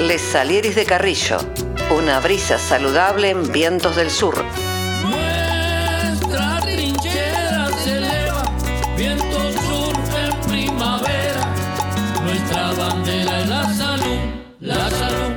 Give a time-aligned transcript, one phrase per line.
[0.00, 1.36] Les Salieris de Carrillo,
[1.90, 4.42] una brisa saludable en vientos del sur.
[5.02, 8.44] Nuestra trinchera se eleva,
[8.96, 11.54] viento sur en primavera.
[12.24, 14.16] Nuestra bandera es la salud,
[14.60, 15.34] la salud.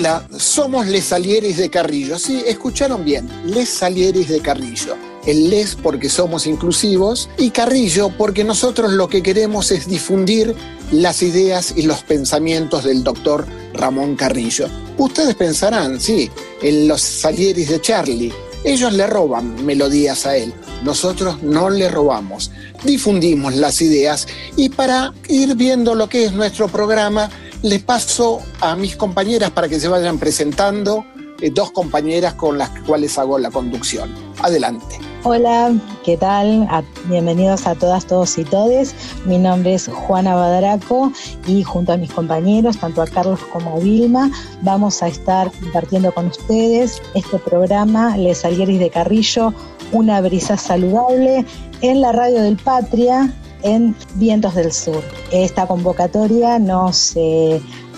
[0.00, 2.18] Hola, somos Les Salieres de Carrillo.
[2.18, 4.96] Sí, escucharon bien, Les Salieres de Carrillo.
[5.26, 10.56] El Les porque somos inclusivos y Carrillo porque nosotros lo que queremos es difundir
[10.90, 14.68] las ideas y los pensamientos del doctor Ramón Carrillo.
[14.96, 16.30] Ustedes pensarán, sí,
[16.62, 18.32] en los Salieres de Charlie.
[18.64, 20.54] Ellos le roban melodías a él.
[20.82, 22.50] Nosotros no le robamos.
[22.84, 27.28] Difundimos las ideas y para ir viendo lo que es nuestro programa,
[27.62, 31.04] le paso a mis compañeras para que se vayan presentando,
[31.40, 34.10] eh, dos compañeras con las cuales hago la conducción.
[34.42, 34.98] Adelante.
[35.22, 36.66] Hola, ¿qué tal?
[37.04, 38.94] Bienvenidos a todas, todos y todes.
[39.26, 41.12] Mi nombre es Juana Badaraco
[41.46, 44.30] y junto a mis compañeros, tanto a Carlos como a Vilma,
[44.62, 49.52] vamos a estar compartiendo con ustedes este programa Les Salieris de Carrillo,
[49.92, 51.44] una brisa saludable
[51.82, 53.30] en la radio del Patria
[53.62, 55.02] en Vientos del Sur.
[55.30, 57.16] Esta convocatoria nos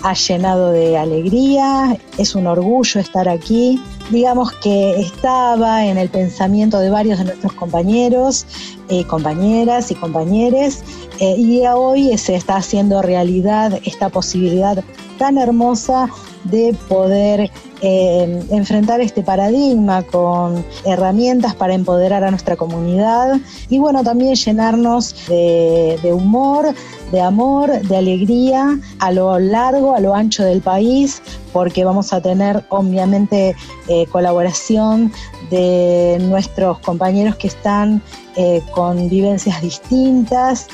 [0.03, 3.81] ha llenado de alegría, es un orgullo estar aquí.
[4.11, 8.45] Digamos que estaba en el pensamiento de varios de nuestros compañeros,
[8.89, 10.83] eh, compañeras y compañeros,
[11.19, 14.83] eh, y hoy se está haciendo realidad esta posibilidad
[15.17, 16.09] tan hermosa
[16.43, 23.39] de poder eh, enfrentar este paradigma con herramientas para empoderar a nuestra comunidad
[23.69, 26.73] y bueno, también llenarnos de, humor,
[27.11, 31.21] de amor, de alegría a lo largo, a lo ancho del país,
[31.51, 33.55] porque vamos a tener obviamente
[33.87, 35.11] eh, colaboración
[35.49, 38.01] de nuestros compañeros que están
[38.35, 40.67] eh, con vivencias distintas,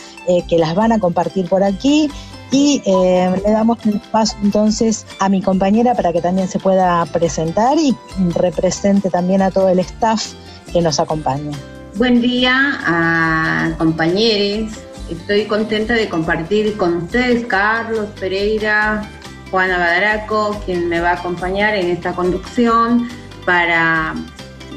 [0.47, 2.07] que las van a compartir por aquí.
[2.51, 7.05] Y eh, le damos un paso entonces a mi compañera para que también se pueda
[7.05, 7.95] presentar y
[8.35, 10.33] represente también a todo el staff
[10.71, 11.51] que nos acompaña.
[11.95, 14.71] Buen día a compañeros.
[15.09, 19.09] Estoy contenta de compartir con ustedes, Carlos Pereira,
[19.49, 23.09] Juana Badaraco, quien me va a acompañar en esta conducción
[23.45, 24.13] para,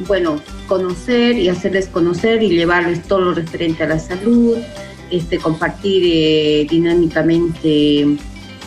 [0.06, 4.56] bueno, conocer y hacerles conocer y llevarles todo lo referente a la salud,
[5.12, 8.16] este, compartir eh, dinámicamente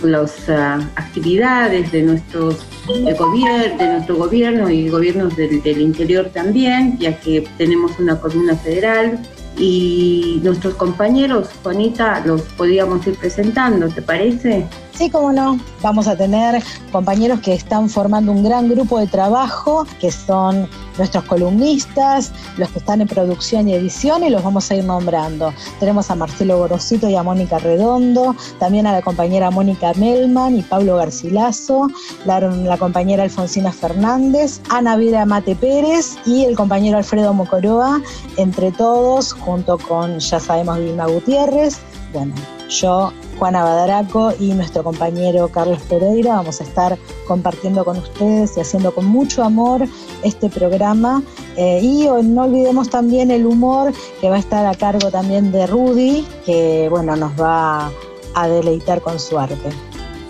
[0.03, 6.29] las ah, actividades de nuestros de, gobier- de nuestro gobierno y gobiernos del, del interior
[6.34, 9.19] también, ya que tenemos una columna federal
[9.57, 14.66] y nuestros compañeros, Juanita, los podíamos ir presentando, ¿te parece?
[14.97, 15.59] Sí, cómo no.
[15.81, 16.63] Vamos a tener
[16.94, 22.79] compañeros que están formando un gran grupo de trabajo, que son nuestros columnistas, los que
[22.79, 25.53] están en producción y edición, y los vamos a ir nombrando.
[25.81, 30.61] Tenemos a Marcelo Gorosito y a Mónica Redondo, también a la compañera Mónica Melman y
[30.61, 31.89] Pablo Garcilaso,
[32.23, 38.01] la, compañera Alfonsina Fernández, Ana Vera Mate Pérez y el compañero Alfredo Mocoroa,
[38.38, 41.79] entre todos, junto con, ya sabemos, Vilma Gutiérrez.
[42.13, 42.34] Bueno,
[42.69, 46.97] yo, Juana Badaraco y nuestro compañero Carlos Pereira vamos a estar
[47.28, 49.88] compartiendo con ustedes y haciendo con mucho amor
[50.23, 51.22] este programa.
[51.57, 55.68] Eh, y no olvidemos también el humor que va a estar a cargo también de
[55.68, 57.91] Rudy, que bueno, nos va
[58.35, 59.69] a deleitar con su arte.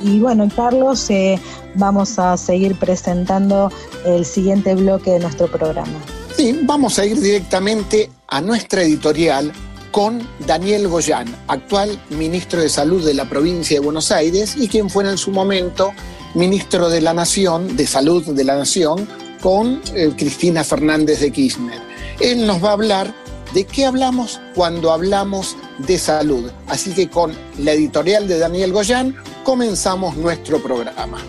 [0.02, 1.40] Y bueno, Carlos, eh,
[1.76, 3.72] vamos a seguir presentando
[4.06, 6.00] el siguiente bloque de nuestro programa.
[6.36, 9.52] Sí, vamos a ir directamente a nuestra editorial
[9.96, 14.90] con Daniel Goyán, actual ministro de Salud de la provincia de Buenos Aires y quien
[14.90, 15.94] fuera en su momento
[16.34, 19.08] ministro de la Nación, de Salud de la Nación,
[19.42, 21.80] con eh, Cristina Fernández de Kirchner.
[22.20, 23.16] Él nos va a hablar
[23.54, 26.52] de qué hablamos cuando hablamos de salud.
[26.68, 29.16] Así que con la editorial de Daniel Goyán
[29.46, 31.20] comenzamos nuestro programa.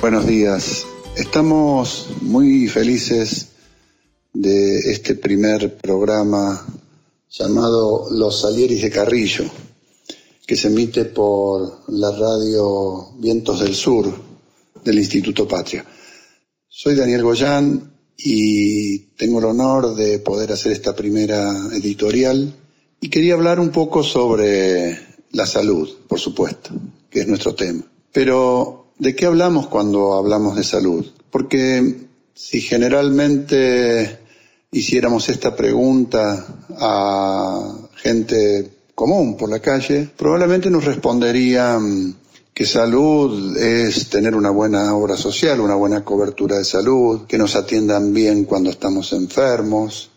[0.00, 0.86] Buenos días.
[1.14, 3.48] Estamos muy felices
[4.40, 6.66] de este primer programa
[7.30, 9.44] llamado Los Salieris de Carrillo,
[10.46, 14.12] que se emite por la radio Vientos del Sur
[14.84, 15.84] del Instituto Patria.
[16.68, 22.54] Soy Daniel Goyán, y tengo el honor de poder hacer esta primera editorial
[23.00, 24.98] y quería hablar un poco sobre
[25.32, 26.70] la salud, por supuesto,
[27.10, 27.84] que es nuestro tema.
[28.12, 31.04] Pero, ¿de qué hablamos cuando hablamos de salud?
[31.30, 34.18] Porque si generalmente
[34.70, 36.46] hiciéramos esta pregunta
[36.78, 42.16] a gente común por la calle, probablemente nos responderían
[42.52, 47.54] que salud es tener una buena obra social, una buena cobertura de salud, que nos
[47.54, 50.10] atiendan bien cuando estamos enfermos,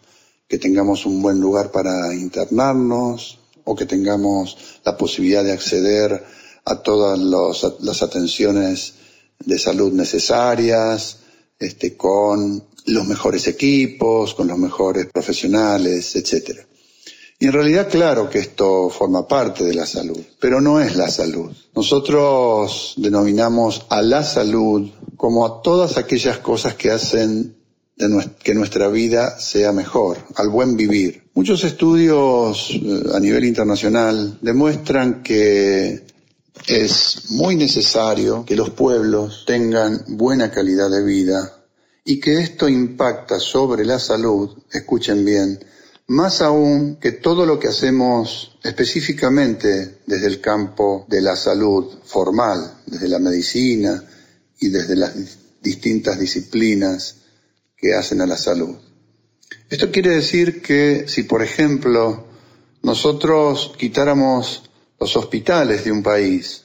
[0.48, 6.24] que tengamos un buen lugar para internarnos o que tengamos la posibilidad de acceder
[6.64, 8.94] a todas las atenciones
[9.40, 11.18] de salud necesarias,
[11.60, 16.66] este, con los mejores equipos, con los mejores profesionales, etcétera.
[17.42, 21.10] Y en realidad, claro que esto forma parte de la salud, pero no es la
[21.10, 21.50] salud.
[21.74, 27.56] Nosotros denominamos a la salud como a todas aquellas cosas que hacen
[28.44, 31.24] que nuestra vida sea mejor, al buen vivir.
[31.34, 36.04] Muchos estudios eh, a nivel internacional demuestran que
[36.68, 41.59] es muy necesario que los pueblos tengan buena calidad de vida
[42.10, 45.64] y que esto impacta sobre la salud, escuchen bien,
[46.08, 52.82] más aún que todo lo que hacemos específicamente desde el campo de la salud formal,
[52.88, 54.04] desde la medicina
[54.60, 55.14] y desde las
[55.62, 57.18] distintas disciplinas
[57.78, 58.76] que hacen a la salud.
[59.70, 62.26] Esto quiere decir que si, por ejemplo,
[62.82, 64.64] nosotros quitáramos
[65.00, 66.64] los hospitales de un país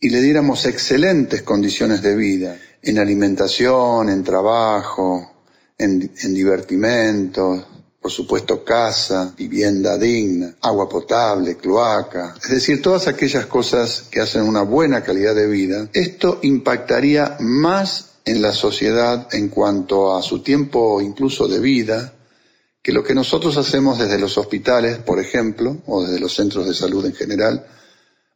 [0.00, 5.30] y le diéramos excelentes condiciones de vida en alimentación, en trabajo,
[5.78, 7.64] en, en divertimentos,
[8.02, 14.42] por supuesto casa, vivienda digna, agua potable, cloaca, es decir, todas aquellas cosas que hacen
[14.42, 20.42] una buena calidad de vida, esto impactaría más en la sociedad en cuanto a su
[20.42, 22.12] tiempo incluso de vida
[22.82, 26.74] que lo que nosotros hacemos desde los hospitales, por ejemplo, o desde los centros de
[26.74, 27.64] salud en general,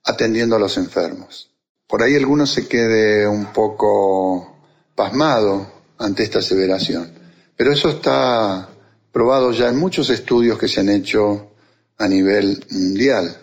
[0.04, 1.50] atendiendo a los enfermos.
[1.86, 4.58] Por ahí alguno se quede un poco
[4.94, 7.12] pasmado ante esta aseveración,
[7.56, 8.68] pero eso está
[9.12, 11.52] probado ya en muchos estudios que se han hecho
[11.98, 13.36] a nivel mundial.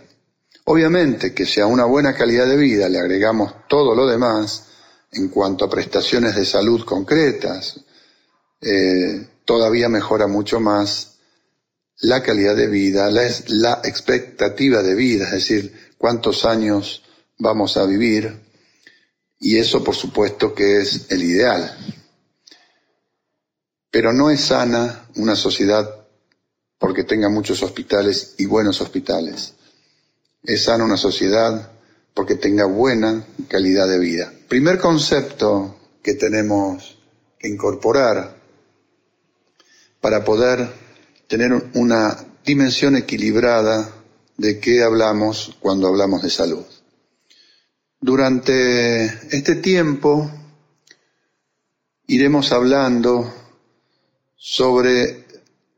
[0.65, 4.65] Obviamente que si a una buena calidad de vida le agregamos todo lo demás
[5.11, 7.79] en cuanto a prestaciones de salud concretas,
[8.61, 11.17] eh, todavía mejora mucho más
[12.01, 17.02] la calidad de vida, la, la expectativa de vida, es decir, cuántos años
[17.37, 18.39] vamos a vivir,
[19.39, 21.77] y eso por supuesto que es el ideal.
[23.91, 26.07] Pero no es sana una sociedad
[26.79, 29.53] porque tenga muchos hospitales y buenos hospitales.
[30.43, 31.71] Es sana una sociedad
[32.13, 34.33] porque tenga buena calidad de vida.
[34.47, 36.97] Primer concepto que tenemos
[37.39, 38.35] que incorporar
[40.01, 40.69] para poder
[41.27, 43.89] tener una dimensión equilibrada
[44.37, 46.65] de qué hablamos cuando hablamos de salud.
[48.05, 50.29] Durante este tiempo
[52.05, 53.33] iremos hablando
[54.35, 55.25] sobre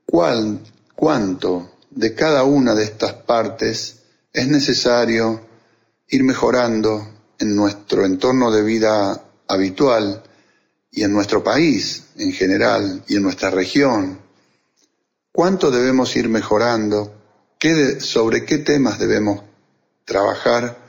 [0.07, 0.59] cuál,
[0.95, 3.97] cuánto de cada una de estas partes
[4.33, 5.39] es necesario
[6.07, 7.07] ir mejorando
[7.37, 10.23] en nuestro entorno de vida habitual
[10.89, 14.19] y en nuestro país en general y en nuestra región.
[15.31, 17.21] ¿Cuánto debemos ir mejorando?
[17.59, 19.43] ¿Qué ¿Sobre qué temas debemos
[20.05, 20.84] trabajar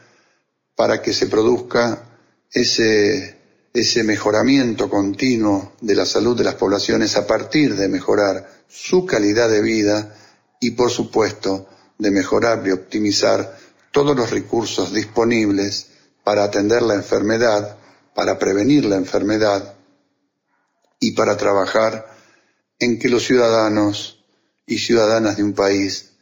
[0.76, 2.04] para que se produzca
[2.52, 3.37] ese
[3.76, 9.50] ese mejoramiento continuo de la salud de las poblaciones a partir de mejorar su calidad
[9.50, 10.14] de vida
[10.61, 11.68] y, por supuesto,
[11.99, 13.59] de mejorar y optimizar
[13.92, 15.88] todos los recursos disponibles
[16.25, 17.76] para atender la enfermedad,
[18.14, 19.75] para prevenir la enfermedad
[20.99, 22.06] y para trabajar
[22.78, 24.25] en que los ciudadanos
[24.66, 26.12] y ciudadanas de un país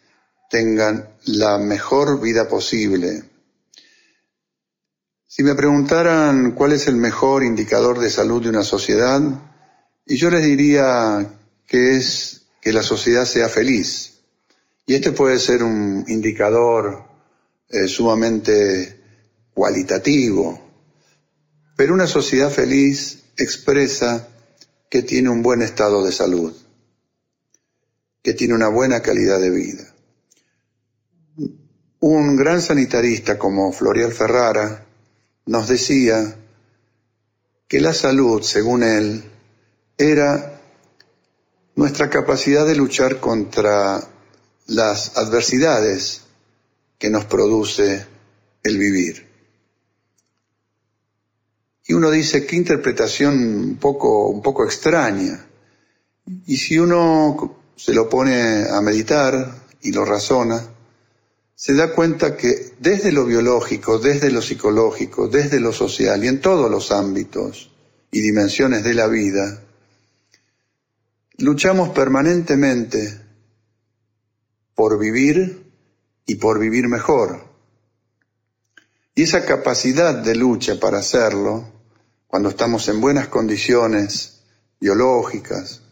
[0.51, 3.23] tengan la mejor vida posible
[5.37, 9.21] si me preguntaran cuál es el mejor indicador de salud de una sociedad,
[10.07, 11.29] y yo les diría
[11.67, 14.21] que es que la sociedad sea feliz.
[14.87, 17.03] Y este puede ser un indicador
[17.69, 19.01] eh, sumamente
[19.53, 20.61] cualitativo,
[21.75, 24.29] pero una sociedad feliz expresa
[24.89, 26.55] que tiene un buen estado de salud,
[28.23, 29.95] que tiene una buena calidad de vida.
[31.99, 34.84] Un gran sanitarista como Florial Ferrara
[35.47, 36.37] nos decía
[37.69, 39.25] que la salud, según él,
[39.99, 40.61] era
[41.77, 44.01] nuestra capacidad de luchar contra
[44.67, 46.23] las adversidades
[46.99, 48.07] que nos produce
[48.63, 49.29] el vivir.
[51.87, 55.47] Y uno dice, qué interpretación un poco, un poco extraña.
[56.47, 60.74] Y si uno se lo pone a meditar y lo razona,
[61.55, 66.41] se da cuenta que desde lo biológico, desde lo psicológico, desde lo social y en
[66.41, 67.71] todos los ámbitos
[68.11, 69.63] y dimensiones de la vida,
[71.39, 73.21] luchamos permanentemente
[74.75, 75.65] por vivir
[76.27, 77.45] y por vivir mejor.
[79.15, 81.73] Y esa capacidad de lucha para hacerlo,
[82.27, 84.41] cuando estamos en buenas condiciones
[84.81, 85.83] biológicas,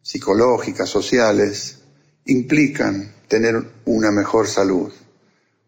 [0.00, 1.80] psicológicas, sociales,
[2.24, 4.90] implican tener una mejor salud.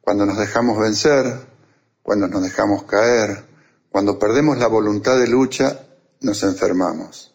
[0.03, 1.25] Cuando nos dejamos vencer,
[2.03, 3.45] cuando nos dejamos caer,
[3.89, 5.87] cuando perdemos la voluntad de lucha,
[6.21, 7.33] nos enfermamos.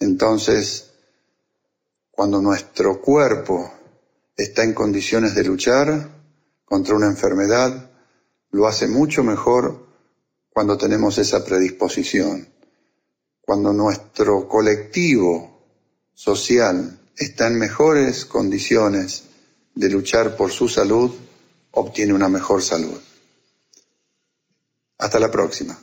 [0.00, 0.90] Entonces,
[2.10, 3.72] cuando nuestro cuerpo
[4.36, 6.10] está en condiciones de luchar
[6.64, 7.90] contra una enfermedad,
[8.50, 9.86] lo hace mucho mejor
[10.50, 12.48] cuando tenemos esa predisposición.
[13.40, 15.62] Cuando nuestro colectivo
[16.12, 19.24] social está en mejores condiciones
[19.76, 21.12] de luchar por su salud,
[21.74, 23.00] obtiene una mejor salud.
[24.98, 25.78] Hasta la próxima.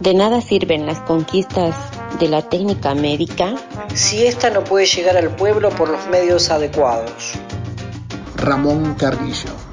[0.00, 1.74] De nada sirven las conquistas
[2.18, 3.54] de la técnica médica
[3.94, 7.34] si ésta no puede llegar al pueblo por los medios adecuados.
[8.36, 9.67] Ramón Carrillo.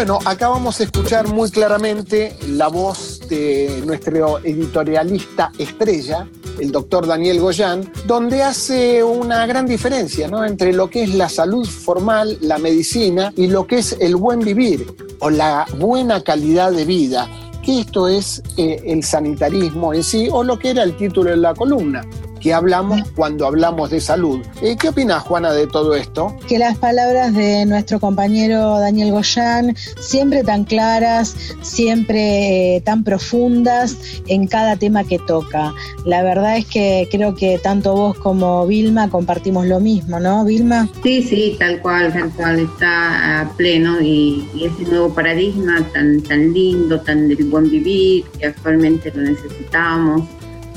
[0.00, 6.26] Bueno, acá vamos a escuchar muy claramente la voz de nuestro editorialista estrella,
[6.58, 10.42] el doctor Daniel Goyán, donde hace una gran diferencia ¿no?
[10.42, 14.40] entre lo que es la salud formal, la medicina, y lo que es el buen
[14.40, 14.86] vivir
[15.18, 17.28] o la buena calidad de vida
[17.62, 21.36] que esto es eh, el sanitarismo en sí o lo que era el título de
[21.36, 22.02] la columna,
[22.40, 24.40] que hablamos cuando hablamos de salud.
[24.60, 26.36] ¿Qué opinas, Juana, de todo esto?
[26.48, 33.96] Que las palabras de nuestro compañero Daniel Goyán, siempre tan claras, siempre eh, tan profundas
[34.26, 35.72] en cada tema que toca.
[36.04, 40.88] La verdad es que creo que tanto vos como Vilma compartimos lo mismo, ¿no, Vilma?
[41.02, 46.22] Sí, sí, tal cual, tal cual, está a pleno y, y ese nuevo paradigma tan,
[46.22, 50.22] tan lindo, tan del buen vivir, que actualmente lo necesitamos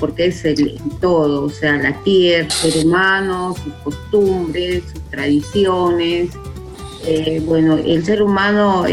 [0.03, 6.31] porque es el todo, o sea, la tierra, ser humano, sus costumbres, sus tradiciones,
[7.07, 8.83] eh, bueno, el ser humano,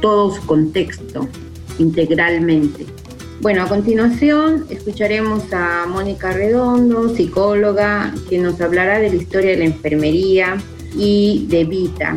[0.00, 1.26] todo su contexto,
[1.80, 2.86] integralmente.
[3.40, 9.56] Bueno, a continuación escucharemos a Mónica Redondo, psicóloga, que nos hablará de la historia de
[9.56, 10.56] la enfermería
[10.96, 12.16] y de Vita,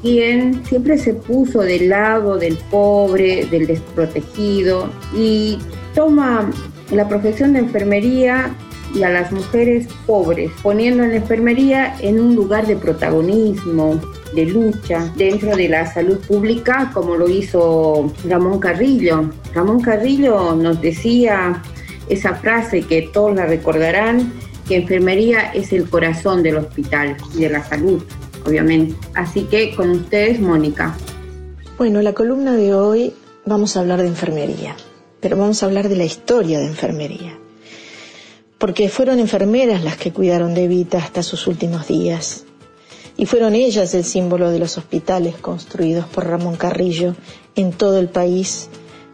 [0.00, 5.58] quien siempre se puso del lado del pobre, del desprotegido y
[5.94, 6.50] toma
[6.90, 8.54] la profesión de enfermería
[8.94, 14.00] y a las mujeres pobres, poniendo a la enfermería en un lugar de protagonismo,
[14.34, 19.30] de lucha dentro de la salud pública, como lo hizo Ramón Carrillo.
[19.54, 21.62] Ramón Carrillo nos decía
[22.08, 24.32] esa frase que todos la recordarán,
[24.68, 28.02] que enfermería es el corazón del hospital y de la salud,
[28.46, 28.94] obviamente.
[29.14, 30.94] Así que con ustedes, Mónica.
[31.78, 33.12] Bueno, la columna de hoy
[33.44, 34.76] vamos a hablar de enfermería
[35.24, 37.38] pero vamos a hablar de la historia de enfermería.
[38.58, 42.44] Porque fueron enfermeras las que cuidaron de Vita hasta sus últimos días.
[43.16, 47.16] Y fueron ellas el símbolo de los hospitales construidos por Ramón Carrillo
[47.56, 48.68] en todo el país,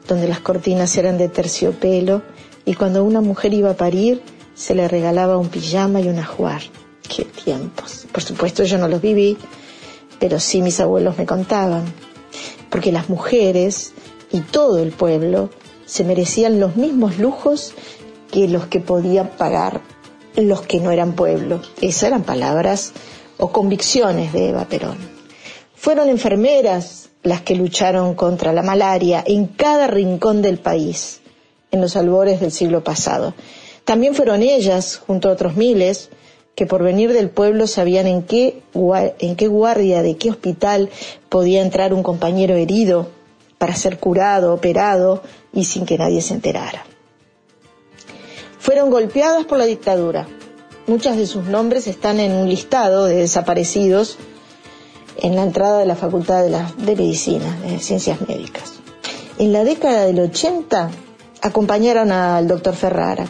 [0.09, 2.23] donde las cortinas eran de terciopelo
[2.65, 4.21] y cuando una mujer iba a parir
[4.57, 6.63] se le regalaba un pijama y un ajuar.
[7.09, 8.09] ¡Qué tiempos!
[8.11, 9.39] Por supuesto yo no los viví,
[10.19, 11.85] pero sí mis abuelos me contaban.
[12.69, 13.93] Porque las mujeres
[14.33, 15.51] y todo el pueblo
[15.91, 17.75] se merecían los mismos lujos
[18.31, 19.81] que los que podían pagar
[20.37, 21.61] los que no eran pueblo.
[21.81, 22.93] Esas eran palabras
[23.39, 24.99] o convicciones de Eva Perón.
[25.75, 31.23] Fueron enfermeras las que lucharon contra la malaria en cada rincón del país,
[31.73, 33.35] en los albores del siglo pasado.
[33.85, 36.11] También fueron ellas, junto a otros miles,
[36.55, 38.63] que por venir del pueblo sabían en qué,
[39.19, 40.89] en qué guardia, de qué hospital
[41.29, 43.09] podía entrar un compañero herido
[43.61, 46.83] para ser curado, operado y sin que nadie se enterara.
[48.59, 50.27] Fueron golpeadas por la dictadura.
[50.87, 54.17] Muchas de sus nombres están en un listado de desaparecidos
[55.19, 58.81] en la entrada de la Facultad de, de Medicina, de Ciencias Médicas.
[59.39, 60.91] En la década del 80
[61.43, 63.27] acompañaron al doctor Ferrara,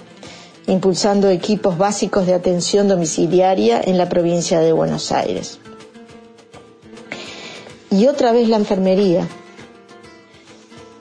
[0.68, 5.58] impulsando equipos básicos de atención domiciliaria en la provincia de Buenos Aires.
[7.90, 9.26] Y otra vez la enfermería,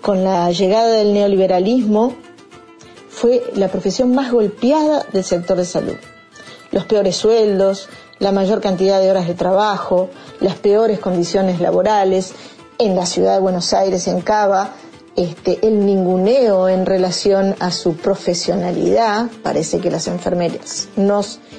[0.02, 2.16] con la llegada del neoliberalismo,
[3.10, 5.96] fue la profesión más golpeada del sector de salud.
[6.72, 7.90] Los peores sueldos,
[8.20, 12.34] la mayor cantidad de horas de trabajo, las peores condiciones laborales
[12.78, 14.74] en la ciudad de Buenos Aires, en Cava,
[15.16, 19.30] este, el ninguneo en relación a su profesionalidad.
[19.44, 20.88] Parece que las enfermeras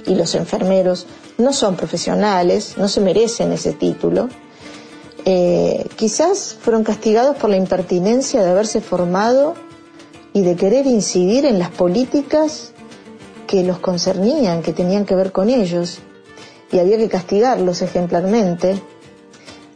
[0.06, 1.06] y los enfermeros
[1.36, 4.28] no son profesionales, no se merecen ese título.
[5.24, 9.54] Eh, quizás fueron castigados por la impertinencia de haberse formado
[10.32, 12.72] y de querer incidir en las políticas
[13.46, 15.98] que los concernían, que tenían que ver con ellos,
[16.72, 18.80] y había que castigarlos ejemplarmente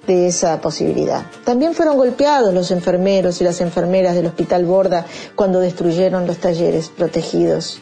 [0.07, 1.25] de esa posibilidad.
[1.45, 6.91] También fueron golpeados los enfermeros y las enfermeras del Hospital Borda cuando destruyeron los talleres
[6.91, 7.81] protegidos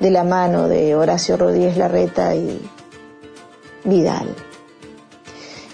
[0.00, 2.60] de la mano de Horacio Rodríguez Larreta y
[3.84, 4.34] Vidal.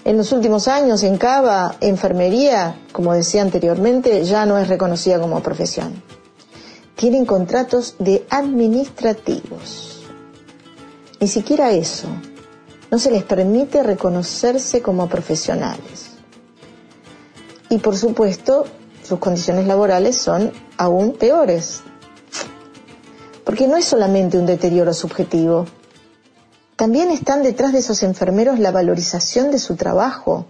[0.05, 5.41] En los últimos años en Cava, enfermería, como decía anteriormente, ya no es reconocida como
[5.41, 6.03] profesión.
[6.95, 10.01] Tienen contratos de administrativos.
[11.21, 12.09] Ni siquiera eso
[12.91, 16.11] no se les permite reconocerse como profesionales.
[17.69, 18.65] Y por supuesto,
[19.03, 21.81] sus condiciones laborales son aún peores.
[23.43, 25.65] Porque no es solamente un deterioro subjetivo.
[26.75, 30.47] También están detrás de esos enfermeros la valorización de su trabajo,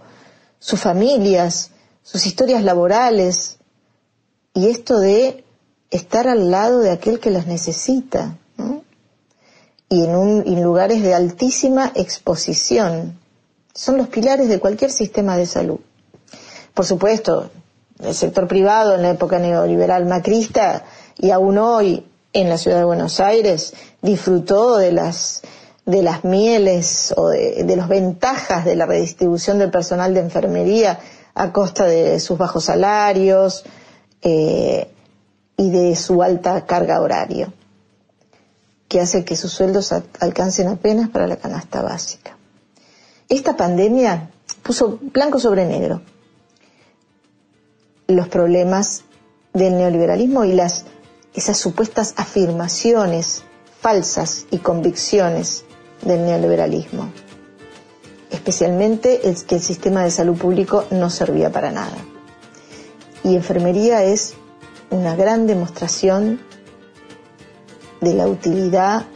[0.58, 1.70] sus familias,
[2.02, 3.58] sus historias laborales
[4.54, 5.44] y esto de
[5.90, 8.36] estar al lado de aquel que las necesita
[9.88, 13.18] y en, un, lugares de altísima exposición.
[13.74, 15.78] Son los pilares de cualquier sistema de salud.
[16.72, 17.50] Por supuesto,
[18.00, 20.84] el sector privado en la época neoliberal macrista
[21.16, 25.42] y aún hoy en la ciudad de Buenos Aires disfrutó de las
[25.86, 30.98] de las mieles o de, las ventajas de la redistribución del personal de enfermería
[31.34, 33.64] a costa de sus bajos salarios
[34.22, 34.88] eh,
[35.56, 37.52] y de su alta carga horaria
[38.88, 42.36] que hace que sus sueldos alcancen apenas para la canasta básica.
[43.28, 44.30] Esta pandemia
[44.62, 46.00] puso blanco sobre negro
[48.06, 49.02] los problemas
[49.52, 50.84] del neoliberalismo y las
[51.34, 53.42] esas supuestas afirmaciones
[53.80, 55.64] falsas y convicciones
[56.04, 57.10] del neoliberalismo.
[58.30, 61.96] Especialmente el que el sistema de salud público no servía para nada.
[63.22, 64.34] Y enfermería es
[64.90, 66.40] una gran demostración
[68.00, 69.06] de la utilidad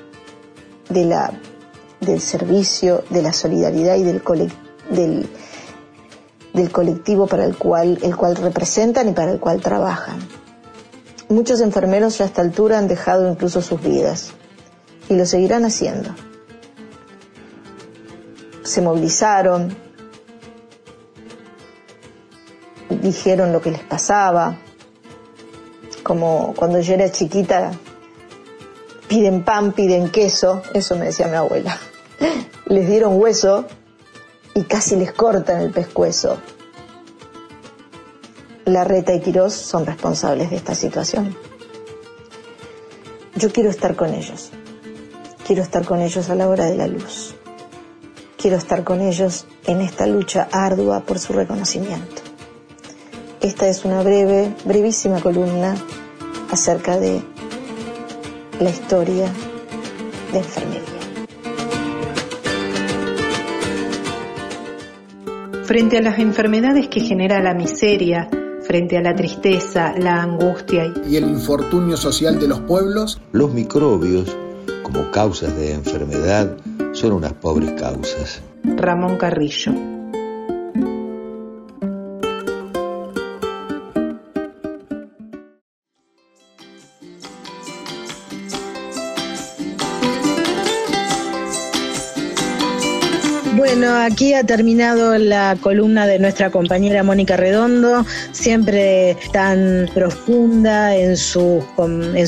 [0.88, 4.22] del servicio, de la solidaridad y del,
[4.90, 5.28] del,
[6.54, 10.18] del colectivo para el cual, el cual representan y para el cual trabajan.
[11.28, 14.30] Muchos enfermeros ya a esta altura han dejado incluso sus vidas
[15.10, 16.14] y lo seguirán haciendo.
[18.68, 19.74] Se movilizaron,
[22.90, 24.58] dijeron lo que les pasaba,
[26.02, 27.72] como cuando yo era chiquita
[29.08, 31.78] piden pan, piden queso, eso me decía mi abuela.
[32.66, 33.64] Les dieron hueso
[34.54, 36.36] y casi les cortan el pescuezo.
[38.66, 41.34] La Reta y Quirós son responsables de esta situación.
[43.34, 44.50] Yo quiero estar con ellos.
[45.46, 47.37] Quiero estar con ellos a la hora de la luz.
[48.38, 52.22] Quiero estar con ellos en esta lucha ardua por su reconocimiento.
[53.40, 55.74] Esta es una breve, brevísima columna
[56.48, 57.20] acerca de
[58.60, 59.26] la historia
[60.32, 60.84] de enfermería.
[65.64, 68.30] Frente a las enfermedades que genera la miseria,
[68.62, 74.28] frente a la tristeza, la angustia y el infortunio social de los pueblos, los microbios,
[74.92, 76.56] como causas de enfermedad,
[76.94, 78.40] son unas pobres causas.
[78.64, 79.72] Ramón Carrillo.
[93.78, 101.10] Bueno, aquí ha terminado la columna de nuestra compañera Mónica Redondo, siempre tan profunda en,
[101.10, 101.16] en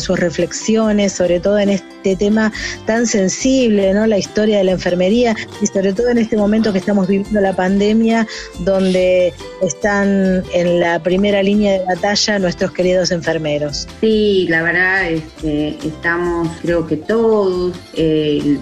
[0.00, 2.52] sus reflexiones, sobre todo en este tema
[2.86, 4.06] tan sensible, ¿no?
[4.06, 7.54] La historia de la enfermería y sobre todo en este momento que estamos viviendo la
[7.54, 8.26] pandemia,
[8.60, 9.32] donde
[9.62, 13.86] están en la primera línea de batalla nuestros queridos enfermeros.
[14.00, 18.58] Sí, la verdad este, estamos, creo que todos, eh,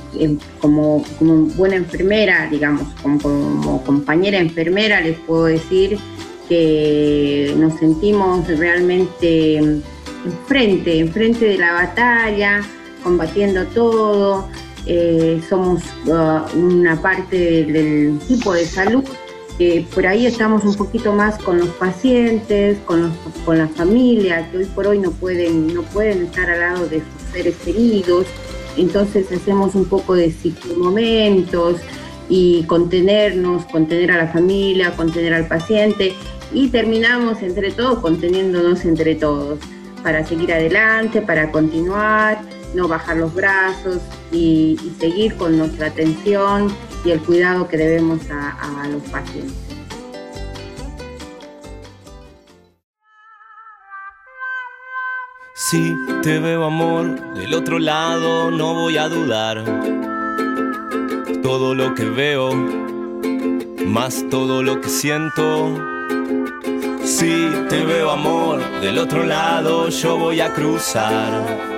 [0.61, 5.99] como, como buena enfermera, digamos, como, compañera enfermera les puedo decir
[6.49, 9.57] que nos sentimos realmente
[10.25, 12.63] enfrente, enfrente de la batalla,
[13.03, 14.49] combatiendo todo.
[14.87, 19.05] Eh, somos uh, una parte del equipo de salud
[19.61, 23.13] Eh, por ahí estamos un poquito más con los pacientes, con, los,
[23.45, 26.99] con la familia, que hoy por hoy no pueden, no pueden estar al lado de
[26.99, 28.27] sus seres queridos.
[28.77, 30.33] Entonces hacemos un poco de
[30.77, 31.81] momentos
[32.29, 36.15] y contenernos, contener a la familia, contener al paciente
[36.53, 39.59] y terminamos entre todos conteniéndonos entre todos
[40.05, 42.41] para seguir adelante, para continuar,
[42.75, 43.99] no bajar los brazos
[44.33, 46.69] y, seguir con nuestra atención
[47.05, 49.69] y el cuidado que debemos a los pacientes.
[55.71, 59.63] Si te veo amor del otro lado, no voy a dudar.
[61.43, 62.55] Todo lo que veo,
[63.85, 65.75] más todo lo que siento.
[67.05, 71.78] Si te veo amor del otro lado, yo voy a cruzar.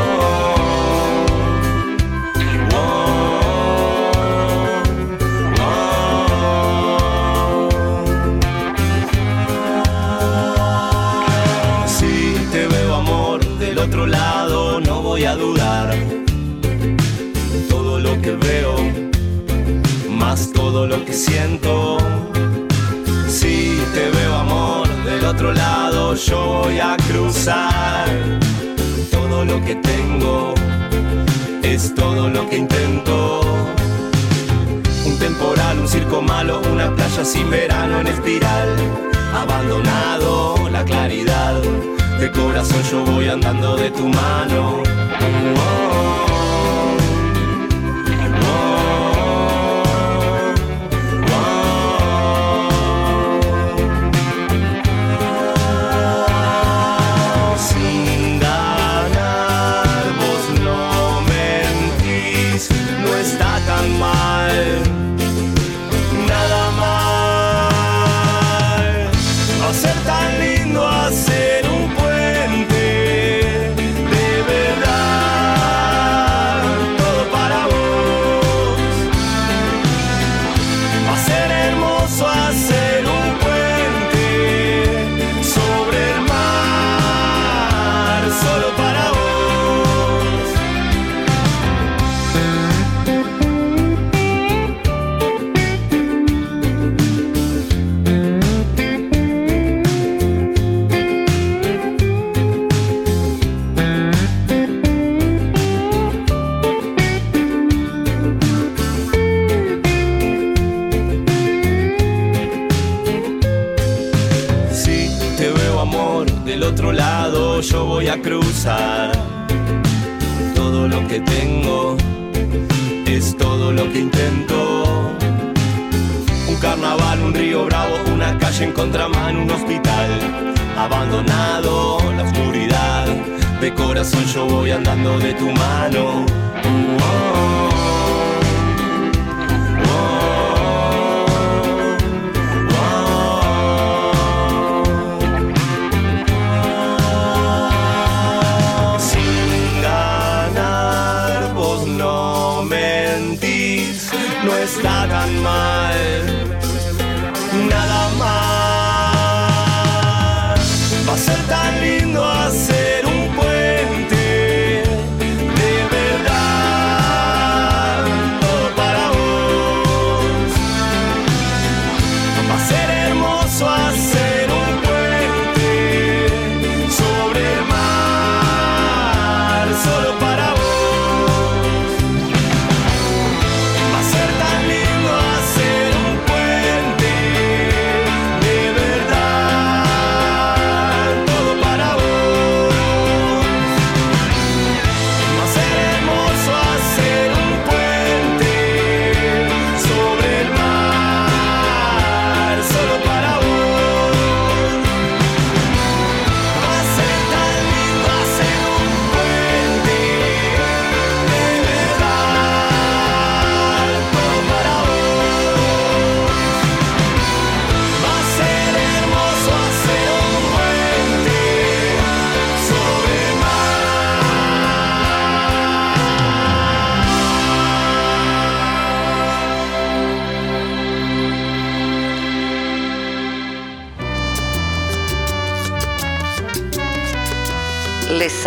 [13.81, 15.95] Otro lado, no voy a dudar.
[17.67, 18.75] Todo lo que veo,
[20.09, 21.97] más todo lo que siento.
[23.27, 28.07] Si te veo amor del otro lado, yo voy a cruzar.
[29.09, 30.53] Todo lo que tengo
[31.63, 33.41] es todo lo que intento.
[35.05, 38.69] Un temporal, un circo malo, una playa sin verano en espiral.
[39.33, 41.55] Abandonado la claridad,
[42.21, 44.83] de corazón yo voy andando de tu mano.
[45.19, 46.30] Sin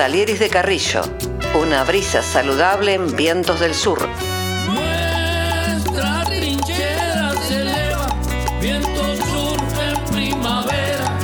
[0.04, 1.00] Salieris de Carrillo,
[1.54, 4.06] una brisa saludable en vientos del sur.
[4.66, 8.08] Nuestra trinchera se eleva,
[8.60, 11.18] viento sur en primavera.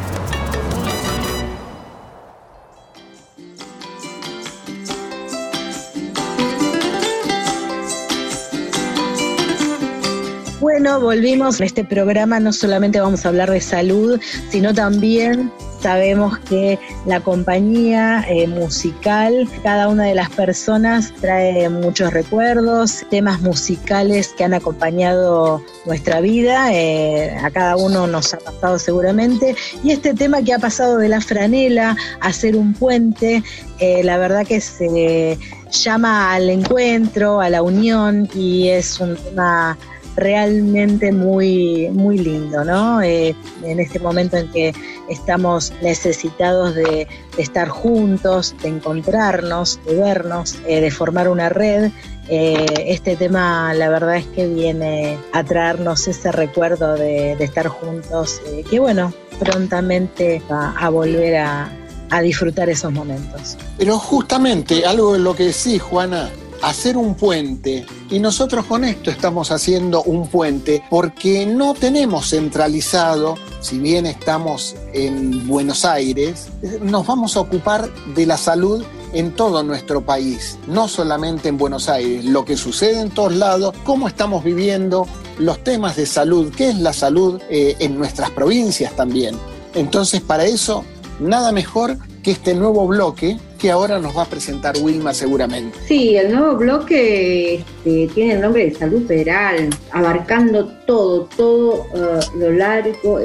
[11.00, 11.60] Volvimos.
[11.60, 17.22] En este programa no solamente vamos a hablar de salud, sino también sabemos que la
[17.22, 24.54] compañía eh, musical, cada una de las personas trae muchos recuerdos, temas musicales que han
[24.54, 30.54] acompañado nuestra vida, eh, a cada uno nos ha pasado seguramente, y este tema que
[30.54, 33.42] ha pasado de la franela a ser un puente,
[33.80, 35.38] eh, la verdad que se
[35.72, 39.78] llama al encuentro, a la unión, y es un tema
[40.15, 43.02] realmente muy, muy lindo, ¿no?
[43.02, 44.74] Eh, en este momento en que
[45.10, 51.91] estamos necesitados de, estar juntos, de encontrarnos, de vernos, eh, de formar una red,
[52.28, 58.41] eh, este tema la verdad es que viene a traernos ese recuerdo de, estar juntos,
[58.69, 61.72] que bueno, prontamente va a volver a,
[62.10, 63.58] a disfrutar esos momentos.
[63.78, 66.30] Pero justamente algo de lo que decís, Juana,
[66.62, 67.86] hacer un puente.
[68.10, 74.76] Y nosotros con esto estamos haciendo un puente porque no tenemos centralizado, si bien estamos
[74.93, 76.48] en Buenos Aires,
[76.82, 81.89] nos vamos a ocupar de la salud en todo nuestro país, no solamente en Buenos
[81.89, 85.08] Aires, lo que sucede en todos lados, cómo estamos viviendo
[85.39, 89.36] los temas de salud, qué es la salud eh, en nuestras provincias también.
[89.74, 90.84] Entonces, para eso,
[91.19, 95.78] nada mejor que este nuevo bloque que ahora nos va a presentar Wilma seguramente.
[95.86, 102.38] Sí, el nuevo bloque este, tiene el nombre de Salud Federal, abarcando todo, todo uh,
[102.38, 103.19] lo largo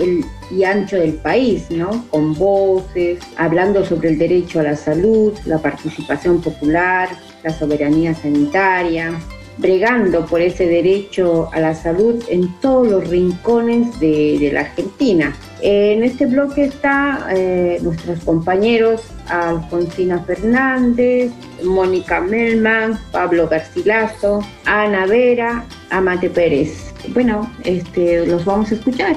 [0.51, 2.05] y ancho del país, ¿no?
[2.11, 7.09] Con voces, hablando sobre el derecho a la salud, la participación popular,
[7.43, 9.13] la soberanía sanitaria,
[9.59, 15.35] bregando por ese derecho a la salud en todos los rincones de la Argentina.
[15.67, 21.33] En este bloque está eh, nuestros compañeros Alfonsina Fernández,
[21.65, 26.93] Mónica Melman, Pablo Garcilaso, Ana Vera, Amate Pérez.
[27.15, 29.17] Bueno, este, los vamos a escuchar.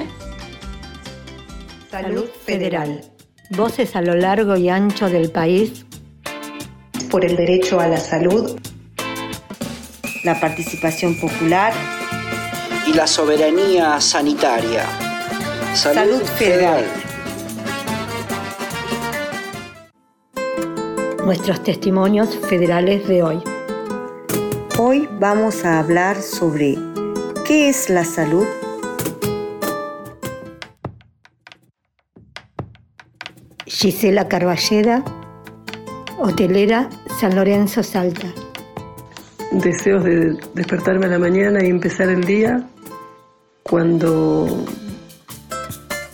[1.90, 3.02] Salud Federal.
[3.50, 5.84] Voces a lo largo y ancho del país.
[7.10, 8.58] Por el derecho a la salud.
[10.24, 11.74] La participación popular.
[12.86, 15.07] Y la soberanía sanitaria.
[15.74, 16.84] Salud, Salud Federal.
[21.24, 23.42] Nuestros testimonios federales de hoy.
[24.78, 26.76] Hoy vamos a hablar sobre
[27.46, 28.46] qué es la salud.
[33.66, 35.04] Gisela Carballeda,
[36.18, 36.88] hotelera
[37.20, 38.28] San Lorenzo Salta.
[39.52, 42.66] Deseos de despertarme a la mañana y empezar el día
[43.62, 44.64] cuando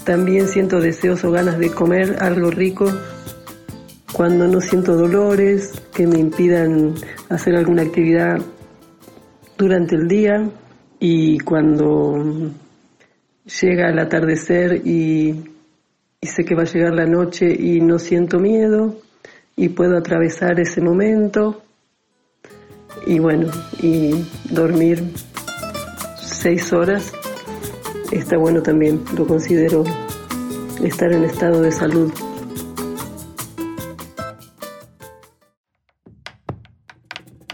[0.04, 2.86] también siento deseos o ganas de comer algo rico,
[4.12, 6.94] cuando no siento dolores que me impidan
[7.28, 8.40] hacer alguna actividad
[9.58, 10.48] durante el día
[11.00, 12.52] y cuando
[13.60, 15.50] llega el atardecer y,
[16.22, 18.96] sé que va a llegar la noche y no siento miedo
[19.56, 21.62] y puedo atravesar ese momento
[23.06, 23.50] y bueno,
[23.82, 25.02] y dormir
[26.16, 27.12] seis horas
[28.12, 29.84] está bueno también, lo considero
[30.82, 32.12] estar en estado de salud.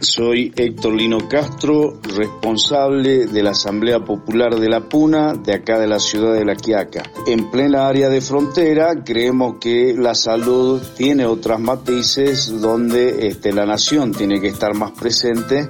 [0.00, 5.86] Soy Héctor Lino Castro, responsable de la Asamblea Popular de la Puna, de acá de
[5.86, 7.02] la ciudad de La Quiaca.
[7.26, 13.64] En plena área de frontera, creemos que la salud tiene otras matices donde este, la
[13.64, 15.68] nación tiene que estar más presente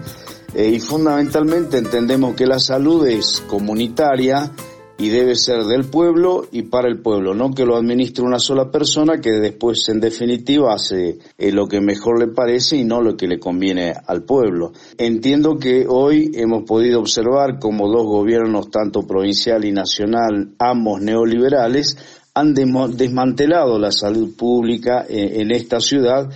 [0.55, 4.53] eh, y fundamentalmente entendemos que la salud es comunitaria
[5.01, 8.71] y debe ser del pueblo y para el pueblo, no que lo administre una sola
[8.71, 13.17] persona que después en definitiva hace eh, lo que mejor le parece y no lo
[13.17, 14.73] que le conviene al pueblo.
[14.99, 21.97] Entiendo que hoy hemos podido observar como dos gobiernos, tanto provincial y nacional, ambos neoliberales,
[22.35, 26.31] han desmantelado la salud pública en, esta ciudad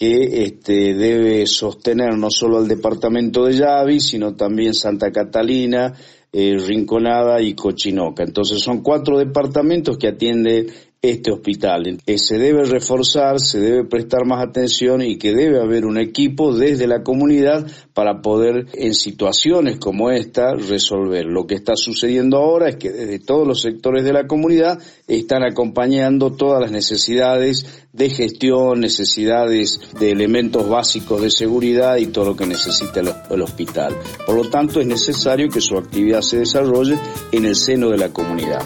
[0.00, 5.92] que este, debe sostener no solo al departamento de Yavi, sino también Santa Catalina,
[6.32, 8.22] eh, Rinconada y Cochinoca.
[8.22, 10.68] Entonces son cuatro departamentos que atienden
[11.02, 11.98] este hospital.
[12.04, 16.54] Que se debe reforzar, se debe prestar más atención y que debe haber un equipo
[16.54, 21.24] desde la comunidad para poder en situaciones como esta resolver.
[21.24, 25.42] Lo que está sucediendo ahora es que desde todos los sectores de la comunidad están
[25.42, 32.36] acompañando todas las necesidades de gestión, necesidades de elementos básicos de seguridad y todo lo
[32.36, 33.96] que necesita el, hospital.
[34.26, 36.98] Por lo tanto, es necesario que su actividad se desarrolle
[37.32, 38.60] en el seno de la comunidad.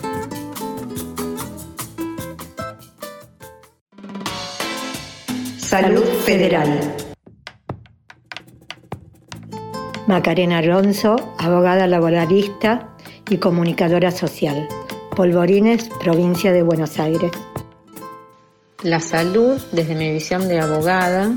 [5.75, 6.95] Salud Federal.
[10.07, 12.95] Macarena Alonso, abogada laboralista
[13.29, 14.69] y comunicadora social.
[15.17, 17.33] Polvorines, provincia de Buenos Aires.
[18.85, 21.35] La salud, desde mi visión de abogada,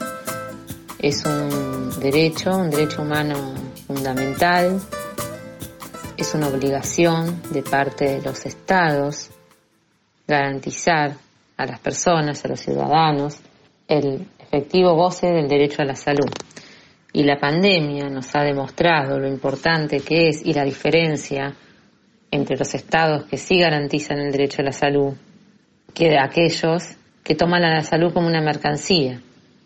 [0.99, 3.55] es un derecho, un derecho humano
[3.87, 4.79] fundamental,
[6.15, 9.31] es una obligación de parte de los estados
[10.27, 11.15] garantizar
[11.57, 13.39] a las personas, a los ciudadanos,
[13.87, 16.29] el efectivo goce del derecho a la salud.
[17.13, 21.55] Y la pandemia nos ha demostrado lo importante que es y la diferencia
[22.29, 25.13] entre los estados que sí garantizan el derecho a la salud
[25.93, 26.83] que de aquellos
[27.23, 29.19] que toman a la salud como una mercancía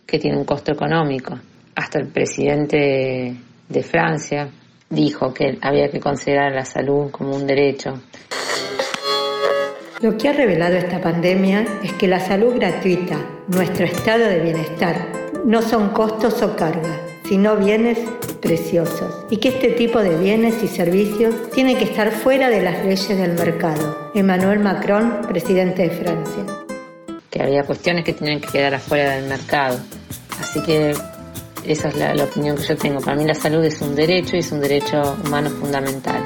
[0.06, 1.38] que tiene un costo económico.
[1.76, 3.36] Hasta el presidente
[3.68, 4.50] de Francia
[4.90, 7.94] dijo que había que considerar la salud como un derecho.
[10.02, 13.18] Lo que ha revelado esta pandemia es que la salud gratuita,
[13.50, 14.96] nuestro estado de bienestar,
[15.46, 16.98] no son costos o cargas,
[17.30, 18.00] sino bienes
[18.42, 22.84] preciosos, y que este tipo de bienes y servicios tienen que estar fuera de las
[22.84, 24.10] leyes del mercado.
[24.16, 26.46] Emmanuel Macron, presidente de Francia.
[27.30, 29.78] Que había cuestiones que tenían que quedar afuera del mercado.
[30.40, 30.96] Así que
[31.64, 33.02] esa es la opinión que yo tengo.
[33.02, 36.24] Para mí la salud es un derecho y es un derecho humano fundamental.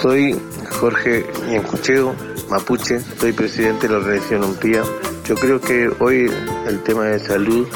[0.00, 0.34] Soy
[0.80, 2.16] Jorge Ñancucheo,
[2.48, 4.82] mapuche, soy presidente de la organización UMPIA.
[5.26, 6.30] Yo creo que hoy
[6.66, 7.68] el tema de salud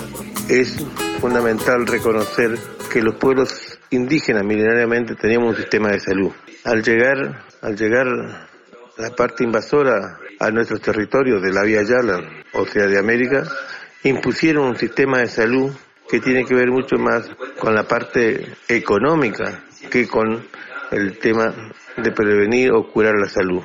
[0.49, 0.83] es
[1.21, 2.59] fundamental reconocer
[2.91, 6.33] que los pueblos indígenas milenariamente teníamos un sistema de salud.
[6.65, 8.07] Al llegar, al llegar
[8.97, 12.23] la parte invasora a nuestros territorios de la Vía Yala,
[12.55, 13.43] o sea, de América,
[14.03, 15.71] impusieron un sistema de salud
[16.09, 20.43] que tiene que ver mucho más con la parte económica que con
[20.91, 21.53] el tema
[21.97, 23.63] de prevenir o curar la salud.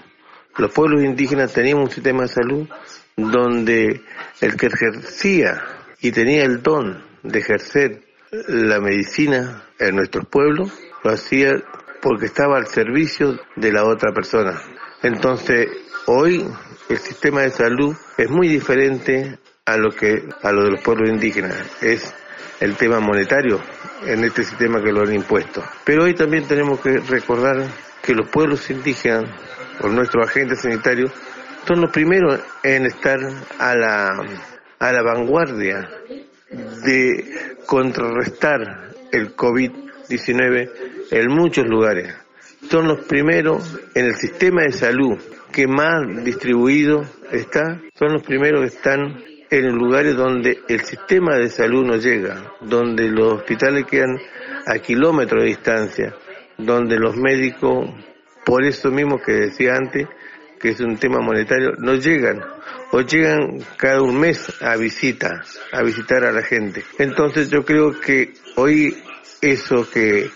[0.57, 2.67] Los pueblos indígenas teníamos un sistema de salud
[3.15, 4.01] donde
[4.41, 5.63] el que ejercía
[6.01, 10.71] y tenía el don de ejercer la medicina en nuestros pueblos,
[11.03, 11.63] lo hacía
[12.01, 14.61] porque estaba al servicio de la otra persona.
[15.01, 15.67] Entonces,
[16.05, 16.45] hoy
[16.89, 21.09] el sistema de salud es muy diferente a lo que a lo de los pueblos
[21.09, 21.57] indígenas.
[21.81, 22.13] Es
[22.59, 23.59] el tema monetario
[24.05, 25.63] en este sistema que lo han impuesto.
[25.83, 27.67] Pero hoy también tenemos que recordar
[28.01, 29.25] que los pueblos indígenas,
[29.81, 31.11] o nuestros agentes sanitarios,
[31.67, 33.19] son los primeros en estar
[33.59, 34.25] a la,
[34.79, 35.89] a la vanguardia
[36.83, 40.71] de contrarrestar el COVID-19
[41.11, 42.13] en muchos lugares.
[42.69, 45.17] Son los primeros en el sistema de salud
[45.51, 51.49] que más distribuido está, son los primeros que están en lugares donde el sistema de
[51.49, 54.19] salud no llega, donde los hospitales quedan
[54.67, 56.15] a kilómetros de distancia,
[56.59, 57.89] donde los médicos,
[58.45, 60.07] por eso mismo que decía antes,
[60.59, 62.43] que es un tema monetario, no llegan
[62.91, 66.83] o llegan cada un mes a visita, a visitar a la gente.
[66.97, 68.97] Entonces yo creo que hoy
[69.41, 70.29] eso que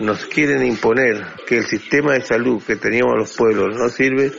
[0.00, 4.32] nos quieren imponer, que el sistema de salud que teníamos los pueblos no sirve,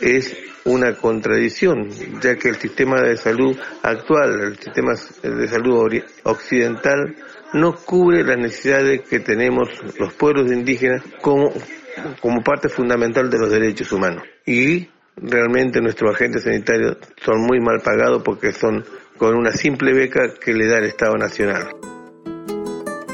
[0.00, 1.88] es una contradicción,
[2.20, 7.16] ya que el sistema de salud actual, el sistema de salud occidental,
[7.52, 11.52] no cubre las necesidades que tenemos los pueblos indígenas como,
[12.20, 14.22] como parte fundamental de los derechos humanos.
[14.46, 18.84] Y realmente nuestros agentes sanitarios son muy mal pagados porque son
[19.16, 21.68] con una simple beca que le da el Estado Nacional.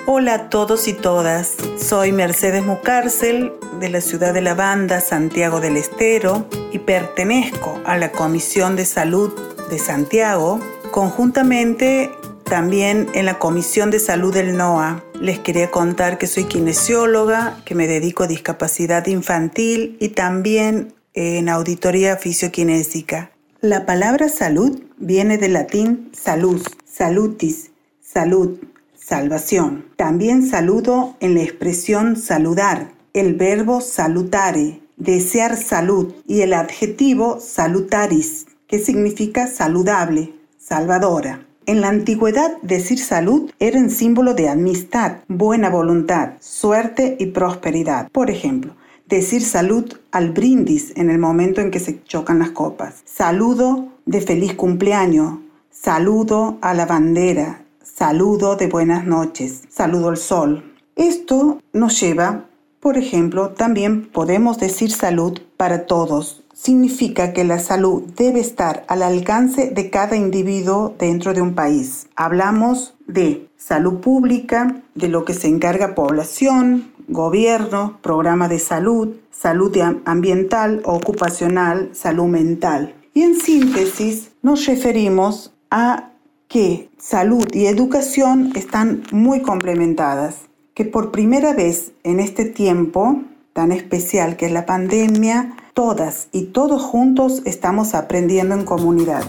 [0.09, 5.61] Hola a todos y todas, soy Mercedes Mucárcel de la ciudad de La Banda, Santiago
[5.61, 9.33] del Estero, y pertenezco a la Comisión de Salud
[9.69, 10.61] de Santiago,
[10.93, 12.13] conjuntamente
[12.47, 15.05] también en la Comisión de Salud del NOA.
[15.21, 21.49] Les quería contar que soy kinesióloga, que me dedico a discapacidad infantil y también en
[21.49, 23.33] auditoría fisiokinésica.
[23.61, 28.59] La palabra salud viene del latín salus, salutis, salud,
[28.95, 29.87] salvación.
[29.97, 38.47] También saludo en la expresión saludar, el verbo salutare, desear salud, y el adjetivo salutaris,
[38.67, 41.46] que significa saludable, salvadora.
[41.67, 48.09] En la antigüedad, decir salud era un símbolo de amistad, buena voluntad, suerte y prosperidad.
[48.13, 48.77] Por ejemplo,
[49.09, 53.03] decir salud al brindis en el momento en que se chocan las copas.
[53.05, 55.41] Saludo de feliz cumpleaños.
[55.69, 57.65] Saludo a la bandera.
[57.83, 59.63] Saludo de buenas noches.
[59.69, 60.73] Saludo al sol.
[60.95, 62.45] Esto nos lleva,
[62.87, 69.03] por ejemplo, también podemos decir salud para todos, significa que la salud debe estar al
[69.03, 72.07] alcance de cada individuo dentro de un país.
[72.15, 79.77] Hablamos de salud pública, de lo que se encarga población, gobierno, programa de salud, salud
[80.05, 82.95] ambiental, ocupacional, salud mental.
[83.15, 86.13] Y en síntesis nos referimos a
[86.47, 90.43] que salud y educación están muy complementadas,
[90.77, 93.23] que por primera vez en este tiempo
[93.55, 99.25] tan especial que es la pandemia, todas y todos juntos estamos aprendiendo en comunidad.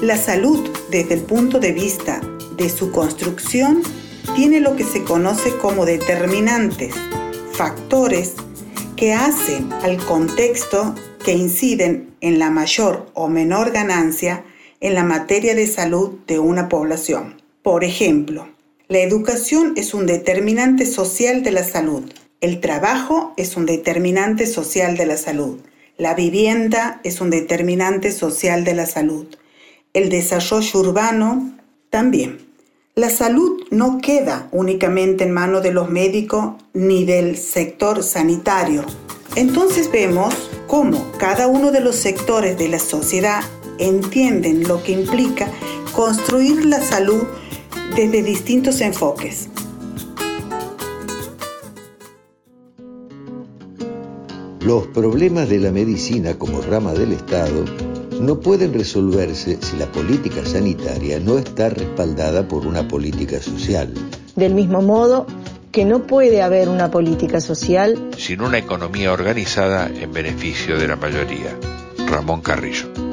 [0.00, 2.20] La salud, desde el punto de vista
[2.56, 3.82] de su construcción,
[4.36, 6.94] tiene lo que se conoce como determinantes,
[7.50, 8.34] factores
[8.94, 10.94] que hacen al contexto
[11.24, 14.44] que inciden en la mayor o menor ganancia
[14.78, 17.42] en la materia de salud de una población.
[17.62, 18.46] Por ejemplo,
[18.88, 22.04] la educación es un determinante social de la salud
[22.42, 25.58] el trabajo es un determinante social de la salud.
[25.96, 29.26] La vivienda es un determinante social de la salud.
[29.94, 31.56] El desarrollo urbano
[31.88, 32.38] también.
[32.94, 38.84] La salud no queda únicamente en manos de los médicos ni del sector sanitario.
[39.34, 40.34] Entonces vemos
[40.66, 43.42] cómo cada uno de los sectores de la sociedad
[43.78, 45.50] entienden lo que implica
[45.92, 47.24] construir la salud
[47.96, 49.48] desde distintos enfoques.
[54.60, 57.64] Los problemas de la medicina como rama del Estado
[58.20, 63.94] no pueden resolverse si la política sanitaria no está respaldada por una política social.
[64.34, 65.26] Del mismo modo
[65.72, 70.96] que no puede haber una política social sin una economía organizada en beneficio de la
[70.96, 71.58] mayoría.
[72.06, 73.05] Ramón Carrillo.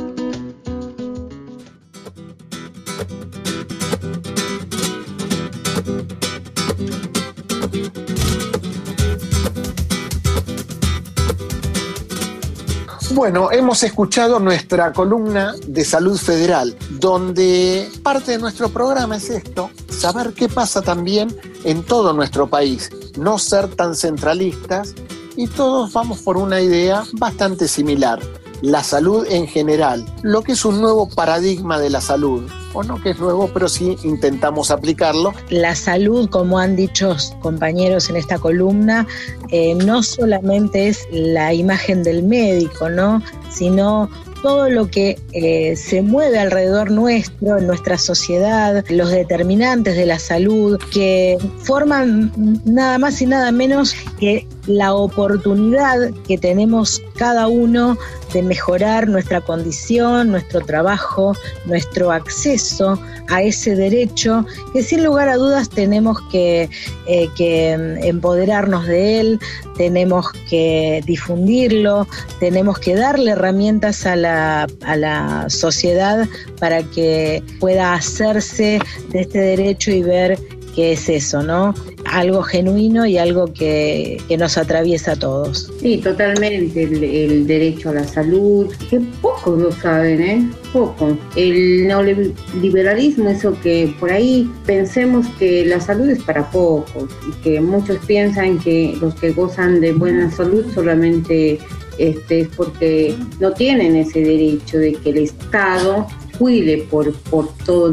[13.14, 19.70] Bueno, hemos escuchado nuestra columna de salud federal, donde parte de nuestro programa es esto,
[19.88, 24.96] saber qué pasa también en todo nuestro país, no ser tan centralistas
[25.38, 28.20] y todos vamos por una idea bastante similar,
[28.62, 33.02] la salud en general, lo que es un nuevo paradigma de la salud, o no
[33.02, 35.34] que es nuevo, pero sí intentamos aplicarlo.
[35.50, 39.08] La salud, como han dicho compañeros en esta columna,
[39.50, 43.22] eh, no solamente es la imagen del médico, ¿no?
[43.50, 44.10] sino
[44.44, 50.20] todo lo que eh, se mueve alrededor nuestro, en nuestra sociedad, los determinantes de la
[50.20, 52.32] salud, que forman
[52.66, 57.98] nada más y nada menos que la oportunidad que tenemos cada uno
[58.34, 61.36] de mejorar nuestra condición, nuestro trabajo,
[61.66, 63.00] nuestro acceso
[63.30, 66.70] a ese derecho que sin lugar a dudas tenemos que,
[67.08, 69.40] eh, que empoderarnos de él,
[69.78, 72.08] tenemos que difundirlo,
[72.40, 76.28] tenemos que darle herramientas a la, a la sociedad
[76.60, 80.40] para que pueda hacerse de este derecho y ver
[80.76, 81.74] qué es eso, ¿no?
[82.14, 85.72] algo genuino y algo que, nos atraviesa a todos.
[85.80, 90.50] Sí, totalmente, el, derecho a la salud, que pocos lo saben, ¿eh?
[90.72, 91.18] Poco.
[91.36, 97.62] El neoliberalismo, eso que por ahí pensemos que la salud es para pocos y que
[97.62, 101.60] muchos piensan que los que gozan de buena salud solamente
[102.00, 106.08] este, es porque no tienen ese derecho de que el Estado
[106.38, 107.92] cuide por, por todo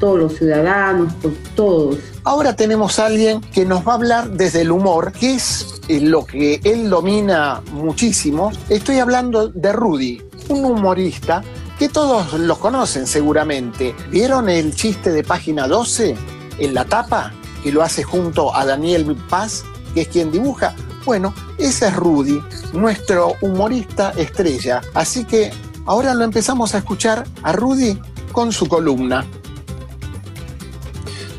[0.00, 1.98] todos los ciudadanos, por todos.
[2.24, 6.00] Ahora tenemos a alguien que nos va a hablar desde el humor, que es eh,
[6.00, 8.50] lo que él domina muchísimo.
[8.68, 11.42] Estoy hablando de Rudy, un humorista
[11.78, 13.94] que todos los conocen seguramente.
[14.10, 16.16] ¿Vieron el chiste de página 12
[16.58, 17.32] en la tapa?
[17.62, 19.64] Que lo hace junto a Daniel Paz,
[19.94, 20.74] que es quien dibuja.
[21.04, 22.40] Bueno, ese es Rudy,
[22.72, 24.80] nuestro humorista estrella.
[24.94, 25.52] Así que
[25.86, 27.96] ahora lo empezamos a escuchar a Rudy
[28.32, 29.24] con su columna.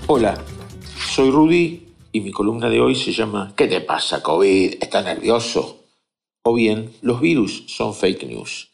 [0.08, 0.38] Hola,
[1.14, 4.76] soy Rudy y mi columna de hoy se llama ¿Qué te pasa, COVID?
[4.82, 5.84] ¿Estás nervioso?
[6.44, 8.72] O bien, los virus son fake news.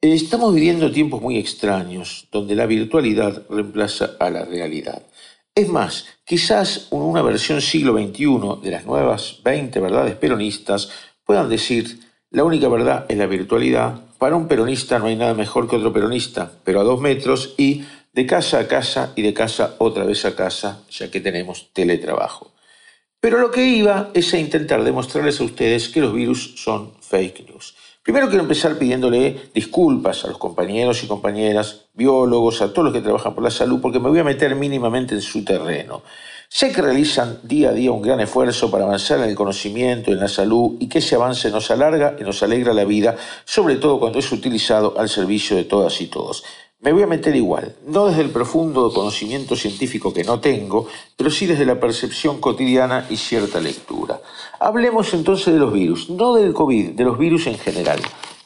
[0.00, 5.02] Estamos viviendo tiempos muy extraños donde la virtualidad reemplaza a la realidad.
[5.52, 10.90] Es más, quizás una versión siglo XXI de las nuevas 20 verdades peronistas
[11.24, 11.98] puedan decir,
[12.30, 15.92] la única verdad es la virtualidad, para un peronista no hay nada mejor que otro
[15.92, 20.24] peronista, pero a dos metros y de casa a casa y de casa otra vez
[20.24, 22.52] a casa, ya que tenemos teletrabajo.
[23.20, 27.48] Pero lo que iba es a intentar demostrarles a ustedes que los virus son fake
[27.48, 27.74] news.
[28.02, 33.00] Primero quiero empezar pidiéndole disculpas a los compañeros y compañeras, biólogos, a todos los que
[33.00, 36.02] trabajan por la salud, porque me voy a meter mínimamente en su terreno.
[36.58, 40.20] Sé que realizan día a día un gran esfuerzo para avanzar en el conocimiento, en
[40.20, 44.00] la salud, y que ese avance nos alarga y nos alegra la vida, sobre todo
[44.00, 46.44] cuando es utilizado al servicio de todas y todos.
[46.80, 51.28] Me voy a meter igual, no desde el profundo conocimiento científico que no tengo, pero
[51.28, 54.22] sí desde la percepción cotidiana y cierta lectura.
[54.58, 58.00] Hablemos entonces de los virus, no del COVID, de los virus en general.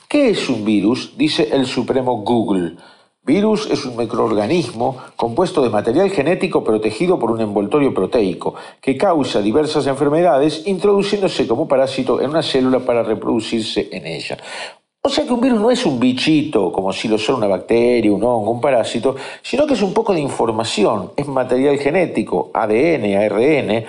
[0.08, 1.12] ¿Qué es un virus?
[1.16, 2.74] Dice el supremo Google.
[3.22, 9.42] Virus es un microorganismo compuesto de material genético protegido por un envoltorio proteico que causa
[9.42, 14.38] diversas enfermedades introduciéndose como parásito en una célula para reproducirse en ella.
[15.02, 18.10] O sea que un virus no es un bichito, como si lo son una bacteria,
[18.10, 23.16] un hongo, un parásito, sino que es un poco de información, es material genético, ADN,
[23.16, 23.84] ARN,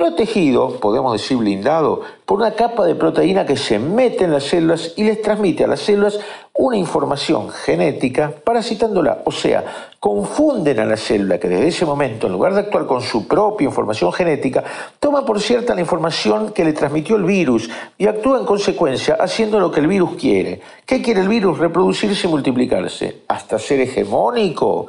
[0.00, 4.94] protegido, podemos decir blindado, por una capa de proteína que se mete en las células
[4.96, 6.18] y les transmite a las células
[6.54, 9.18] una información genética parasitándola.
[9.26, 13.02] O sea, confunden a la célula que desde ese momento, en lugar de actuar con
[13.02, 14.64] su propia información genética,
[14.98, 19.60] toma por cierta la información que le transmitió el virus y actúa en consecuencia haciendo
[19.60, 20.62] lo que el virus quiere.
[20.86, 21.58] ¿Qué quiere el virus?
[21.58, 23.18] Reproducirse y multiplicarse.
[23.28, 24.86] ¿Hasta ser hegemónico?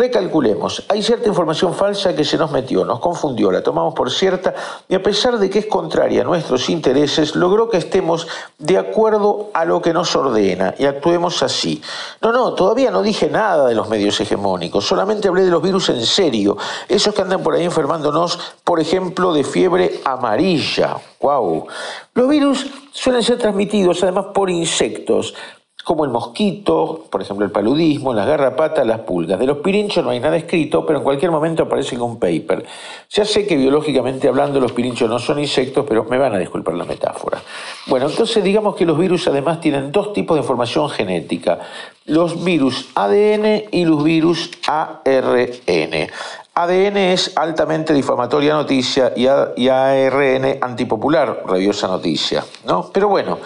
[0.00, 4.54] Recalculemos, hay cierta información falsa que se nos metió, nos confundió, la tomamos por cierta
[4.88, 8.26] y a pesar de que es contraria a nuestros intereses, logró que estemos
[8.56, 11.82] de acuerdo a lo que nos ordena y actuemos así.
[12.22, 15.90] No, no, todavía no dije nada de los medios hegemónicos, solamente hablé de los virus
[15.90, 16.56] en serio,
[16.88, 20.96] esos que andan por ahí enfermándonos, por ejemplo, de fiebre amarilla.
[21.20, 21.66] ¡Wow!
[22.14, 25.34] Los virus suelen ser transmitidos además por insectos,
[25.82, 29.38] como el mosquito, por ejemplo el paludismo, las garrapatas, las pulgas.
[29.38, 32.64] De los pirinchos no hay nada escrito, pero en cualquier momento aparece en un paper.
[33.10, 36.74] Ya sé que biológicamente hablando los pirinchos no son insectos, pero me van a disculpar
[36.74, 37.40] la metáfora.
[37.86, 41.58] Bueno, entonces digamos que los virus además tienen dos tipos de información genética,
[42.06, 46.10] los virus ADN y los virus ARN.
[46.52, 52.90] ADN es altamente difamatoria noticia y ARN antipopular, rabiosa noticia, ¿no?
[52.92, 53.38] Pero bueno,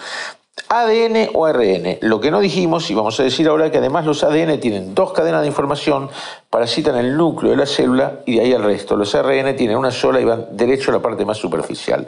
[0.69, 1.99] ADN o ARN.
[2.01, 5.11] Lo que no dijimos, y vamos a decir ahora, que además los ADN tienen dos
[5.13, 6.09] cadenas de información,
[6.49, 8.95] parasitan el núcleo de la célula y de ahí el resto.
[8.95, 12.07] Los ARN tienen una sola y van derecho a la parte más superficial.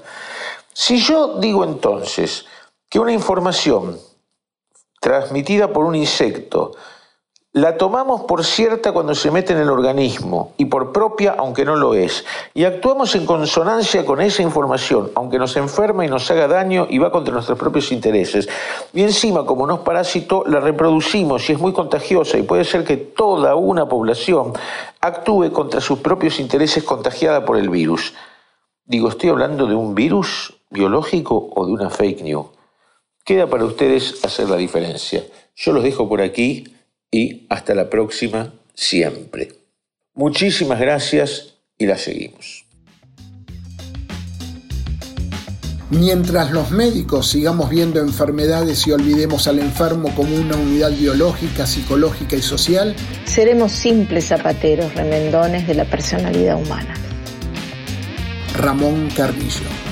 [0.74, 2.46] Si yo digo entonces
[2.90, 4.00] que una información
[5.00, 6.74] transmitida por un insecto
[7.58, 11.76] la tomamos por cierta cuando se mete en el organismo y por propia aunque no
[11.76, 12.24] lo es.
[12.54, 17.00] Y actuamos en consonancia con esa información, aunque nos enferma y nos haga daño y
[17.00, 18.48] va contra nuestros propios intereses.
[18.94, 22.84] Y encima, como no es parásito, la reproducimos y es muy contagiosa y puede ser
[22.84, 24.54] que toda una población
[25.02, 28.14] actúe contra sus propios intereses contagiada por el virus.
[28.86, 32.46] Digo, ¿estoy hablando de un virus biológico o de una fake news?
[33.26, 35.24] Queda para ustedes hacer la diferencia.
[35.56, 36.77] Yo los dejo por aquí
[37.12, 39.54] y hasta la próxima siempre.
[40.14, 42.66] Muchísimas gracias y la seguimos.
[45.90, 52.36] Mientras los médicos sigamos viendo enfermedades y olvidemos al enfermo como una unidad biológica, psicológica
[52.36, 52.94] y social,
[53.24, 56.94] seremos simples zapateros remendones de la personalidad humana.
[58.54, 59.87] Ramón Carrillo.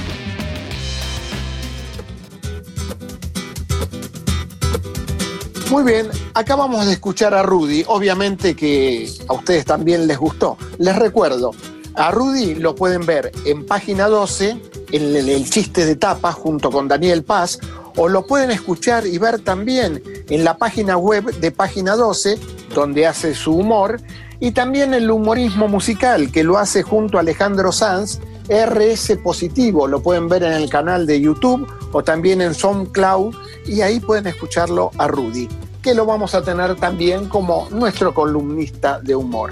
[5.75, 10.57] Muy bien, acabamos de escuchar a Rudy, obviamente que a ustedes también les gustó.
[10.77, 11.51] Les recuerdo,
[11.95, 14.57] a Rudy lo pueden ver en página 12,
[14.93, 17.59] en el, chiste de tapa junto con Daniel Paz,
[17.97, 22.39] o lo pueden escuchar y ver también en la página web de página 12,
[22.73, 23.99] donde hace su humor,
[24.39, 30.01] y también el humorismo musical, que lo hace junto a Alejandro Sanz, RS Positivo, lo
[30.01, 34.91] pueden ver en el canal de YouTube o también en SoundCloud y ahí pueden escucharlo
[34.97, 35.49] a Rudy,
[35.85, 39.51] que lo vamos a tener también como nuestro columnista de humor.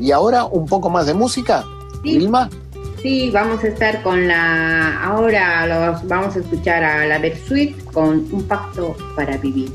[0.00, 1.64] Y ahora un poco más de música,
[2.04, 2.18] sí.
[2.18, 2.48] Vilma.
[3.02, 5.02] Sí, vamos a estar con la.
[5.02, 9.72] Ahora los, vamos a escuchar a la Bersuit con Un Pacto para Vivir.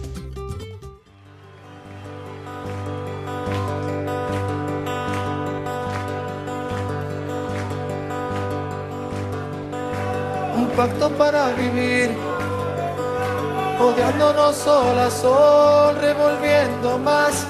[10.55, 12.11] Un pacto para vivir
[13.79, 17.47] odiándonos sol a sol, revolviendo más.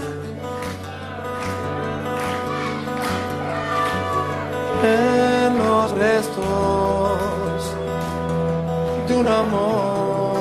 [4.84, 7.74] en los restos
[9.08, 10.38] de un amor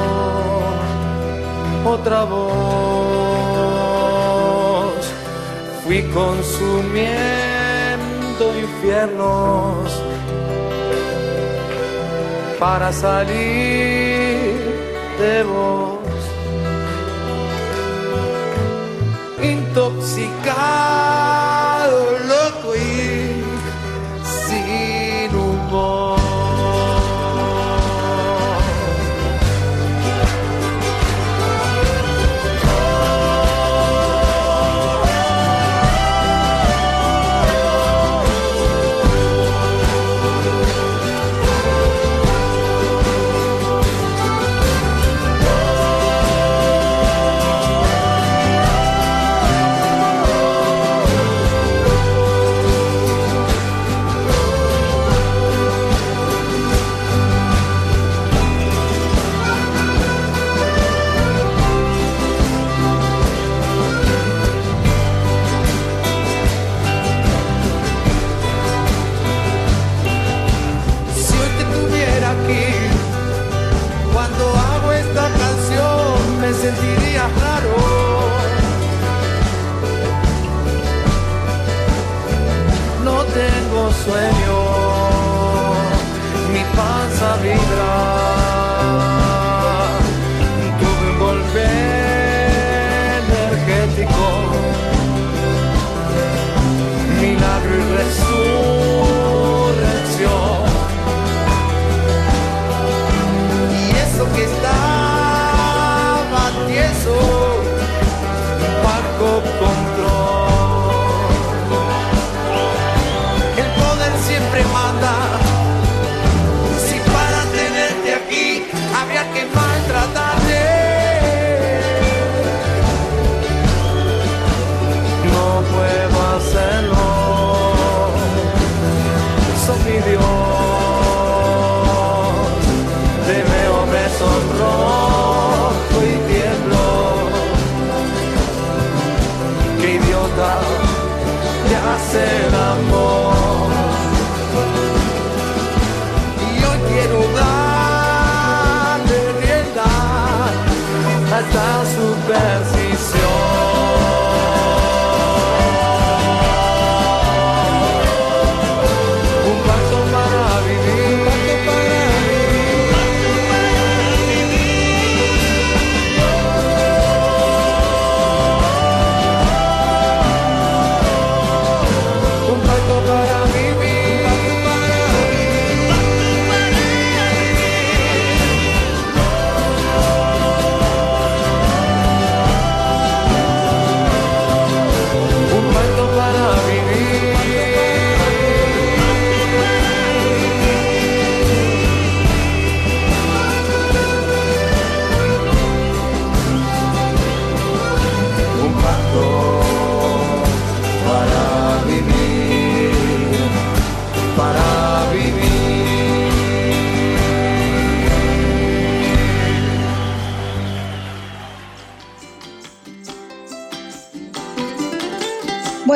[1.87, 2.45] otra voz.
[5.85, 7.05] Fui consumiendo
[8.59, 9.93] infiernos
[12.59, 13.35] para salir
[15.19, 15.99] de vos.
[19.43, 20.55] Intoxicado,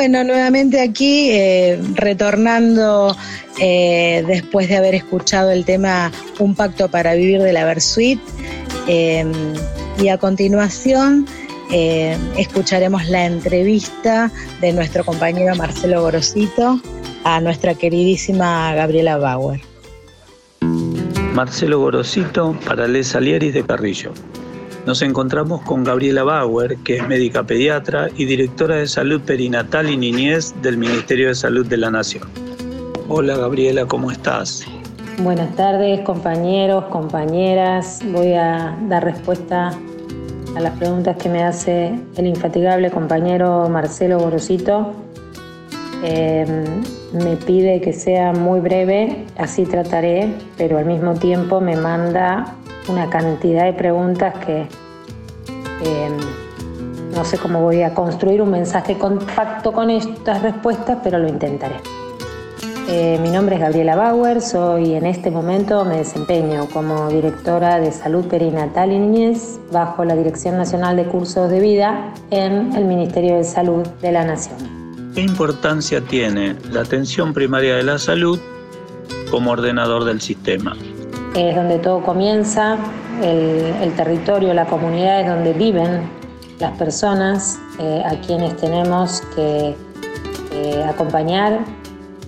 [0.09, 3.15] Bueno, nuevamente aquí, eh, retornando
[3.59, 8.19] eh, después de haber escuchado el tema Un pacto para vivir de la Versuit.
[8.87, 9.23] eh,
[9.99, 11.27] y a continuación
[12.37, 14.31] escucharemos la entrevista
[14.61, 16.81] de nuestro compañero Marcelo Gorosito
[17.23, 19.61] a nuestra queridísima Gabriela Bauer.
[21.35, 24.11] Marcelo Gorosito para Les Salieris de Carrillo.
[24.89, 29.95] Nos encontramos con Gabriela Bauer, que es médica pediatra y directora de salud perinatal y
[29.95, 32.23] niñez del Ministerio de Salud de la Nación.
[33.07, 34.65] Hola Gabriela, ¿cómo estás?
[35.19, 38.01] Buenas tardes, compañeros, compañeras.
[38.03, 39.77] Voy a dar respuesta
[40.55, 44.91] a las preguntas que me hace el infatigable compañero Marcelo Gorosito.
[46.01, 46.63] Em,
[47.13, 52.55] me pide que sea muy breve, así trataré, pero al mismo tiempo me manda
[52.89, 54.67] una cantidad de preguntas que
[55.83, 56.17] em,
[57.13, 61.75] no sé cómo voy a construir un mensaje compacto con estas respuestas, pero lo intentaré.
[62.91, 67.91] Eh, mi nombre es Gabriela Bauer, soy en este momento me desempeño como directora de
[67.91, 73.37] salud perinatal y niñez bajo la Dirección Nacional de Cursos de Vida en el Ministerio
[73.37, 74.57] de Salud de la Nación.
[75.13, 78.39] ¿Qué importancia tiene la atención primaria de la salud
[79.29, 80.75] como ordenador del sistema?
[81.35, 82.77] Es donde todo comienza,
[83.21, 86.09] el, territorio, la comunidad es donde viven
[86.59, 89.75] las personas eh, a quienes tenemos que
[90.51, 91.59] eh, acompañar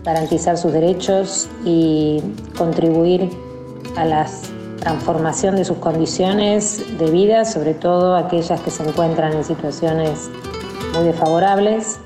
[0.04, 2.22] garantizar sus derechos y
[2.58, 3.30] contribuir
[3.96, 4.28] a la
[4.80, 10.30] transformación de sus condiciones de vida, sobre todo aquellas que se encuentran en situaciones
[10.94, 12.00] muy desfavorables.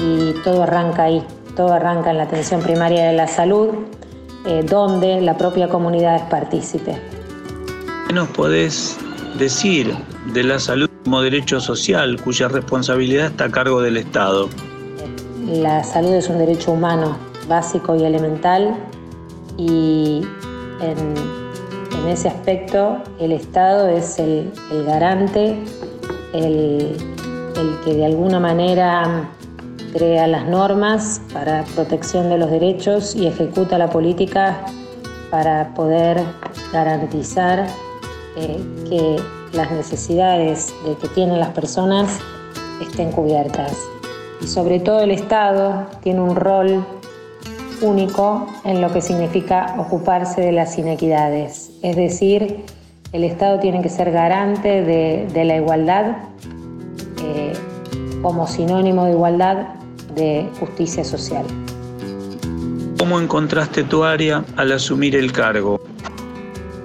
[0.00, 3.68] Y todo arranca ahí, todo arranca en la atención primaria de la salud,
[4.46, 6.98] eh, donde la propia comunidad es partícipe.
[8.06, 8.98] ¿Qué nos podés
[9.38, 9.94] decir
[10.32, 14.48] de la salud como derecho social cuya responsabilidad está a cargo del Estado?
[15.46, 17.16] La salud es un derecho humano
[17.48, 18.74] básico y elemental
[19.56, 20.22] y
[20.80, 21.42] en,
[22.08, 24.52] ese aspecto el Estado es el,
[24.86, 25.56] garante,
[26.32, 26.96] el,
[27.84, 29.28] que de alguna manera
[29.92, 34.64] crea las normas para protección de los derechos y ejecuta la política
[35.30, 36.20] para poder
[36.72, 37.66] garantizar
[38.36, 39.16] eh, que
[39.52, 42.18] las necesidades de que tienen las personas
[42.80, 43.76] estén cubiertas
[44.40, 46.84] y sobre todo el Estado tiene un rol
[47.80, 51.70] único en lo que significa ocuparse de las inequidades.
[51.82, 52.64] Es decir,
[53.12, 56.16] el Estado tiene que ser garante de, la igualdad
[57.24, 57.52] eh,
[58.22, 59.81] como sinónimo de igualdad
[60.14, 61.44] de justicia social.
[62.98, 65.80] ¿Cómo encontraste tu área al asumir el cargo?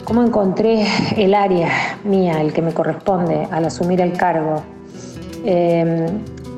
[0.03, 4.63] ¿Cómo encontré el área mía, el que me corresponde al asumir el cargo?
[5.45, 6.07] Eh,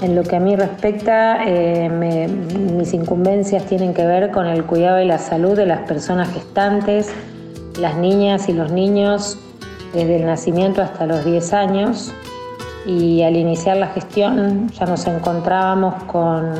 [0.01, 5.01] en lo que a mí respecta, eh, mis incumbencias tienen que ver con el cuidado
[5.01, 7.09] y la salud de las personas gestantes,
[7.77, 9.37] las niñas y los niños
[9.93, 12.13] desde el nacimiento hasta los 10 años.
[12.85, 16.53] Y al iniciar la gestión ya nos encontrábamos con,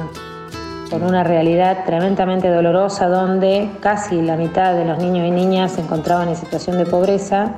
[0.89, 5.82] con una realidad tremendamente dolorosa donde casi la mitad de los niños y niñas se
[5.82, 7.55] encontraban en situación de pobreza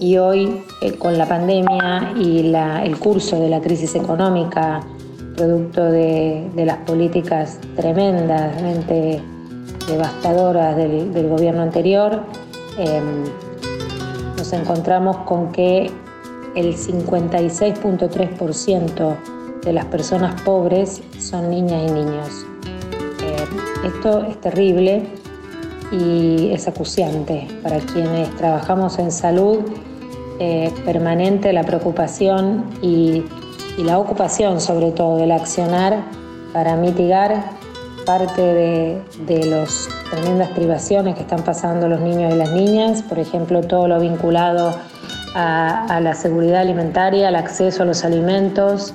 [0.00, 4.80] y hoy eh, con la pandemia y el curso de la crisis económica
[5.36, 9.22] producto de, las políticas tremendamente
[9.88, 12.22] devastadoras del, gobierno anterior,
[12.78, 13.24] em,
[14.36, 15.90] nos encontramos con que
[16.54, 19.16] el 56.3%
[19.62, 22.46] de las personas pobres son niñas y niños.
[23.22, 23.48] Em,
[23.86, 25.06] esto es terrible
[25.90, 29.60] y es acuciante para quienes trabajamos en salud
[30.38, 33.24] eh, permanente la preocupación y
[33.78, 36.04] la ocupación sobre todo del accionar
[36.52, 37.50] para mitigar
[38.04, 43.62] parte de las tremendas privaciones que están pasando los niños y las niñas, por ejemplo,
[43.62, 44.74] todo lo vinculado
[45.34, 48.94] a, a la seguridad alimentaria, al acceso a los alimentos,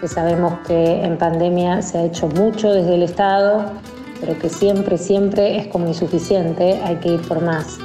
[0.00, 3.66] que sabemos que en pandemia se ha hecho mucho desde el Estado,
[4.20, 7.78] pero que siempre, siempre es como insuficiente, hay que ir por más.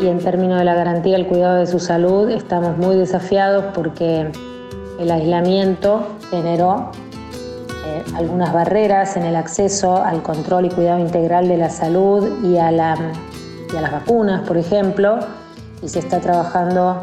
[0.00, 4.30] Y en términos de la garantía del cuidado de su salud, estamos muy desafiados porque
[4.98, 6.92] el aislamiento generó
[7.86, 12.58] eh, algunas barreras en el acceso al control y cuidado integral de la salud y
[12.58, 12.98] a, las
[13.92, 15.18] vacunas, por ejemplo,
[15.82, 17.02] y se está trabajando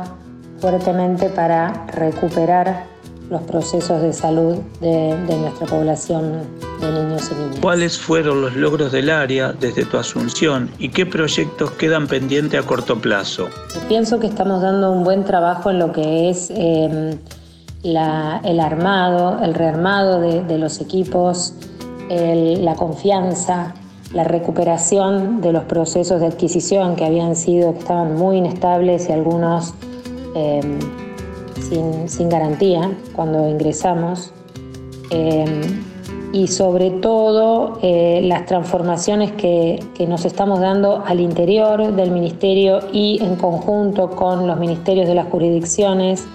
[0.65, 2.85] fuertemente para recuperar
[3.29, 6.41] los procesos de salud de, de, nuestra población
[6.81, 7.59] de niños y niñas.
[7.61, 12.65] ¿Cuáles fueron los logros del área desde tu asunción y qué proyectos quedan pendientes a
[12.65, 13.47] corto plazo?
[13.87, 17.15] Pienso que estamos dando un buen trabajo en lo que es eh,
[17.83, 21.53] el armado, el rearmado de, los equipos,
[22.09, 23.75] la confianza,
[24.15, 29.11] la recuperación de los procesos de adquisición que habían sido, que estaban muy inestables y
[29.11, 29.75] algunos
[30.35, 30.79] em,
[32.07, 34.31] sin, garantía cuando ingresamos.
[35.09, 35.83] Em,
[36.33, 42.79] y sobre todo eh, las transformaciones que, que, nos estamos dando al interior del ministerio
[42.91, 46.27] y en conjunto con los ministerios de las jurisdicciones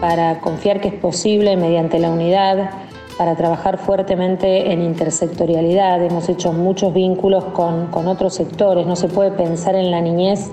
[0.00, 2.70] para confiar que es posible mediante la unidad
[3.16, 6.02] para trabajar fuertemente en intersectorialidad.
[6.02, 8.86] Hemos hecho muchos vínculos con, con otros sectores.
[8.86, 10.50] No se puede pensar en la niñez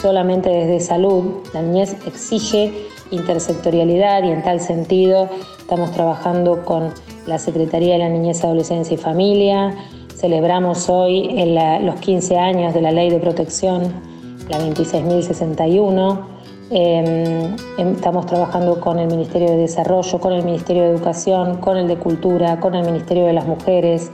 [0.00, 1.42] solamente desde salud.
[1.52, 5.28] La niñez exige intersectorialidad y en tal sentido
[5.58, 6.92] estamos trabajando con
[7.26, 9.74] la Secretaría de la Niñez, Adolescencia y Familia.
[10.14, 11.30] Celebramos hoy
[11.82, 13.92] los 15 años de la Ley de Protección,
[14.48, 16.34] la 26.061
[16.70, 21.76] Em, em, estamos trabajando con el Ministerio de Desarrollo, con el Ministerio de Educación, con
[21.76, 24.10] el de Cultura, con el Ministerio de las Mujeres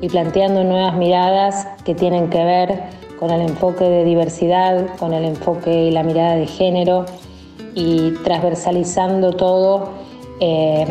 [0.00, 2.82] y planteando nuevas miradas que tienen que ver
[3.22, 7.06] con el enfoque de diversidad, con el enfoque y la mirada de género
[7.72, 9.90] y transversalizando todo
[10.40, 10.88] eh,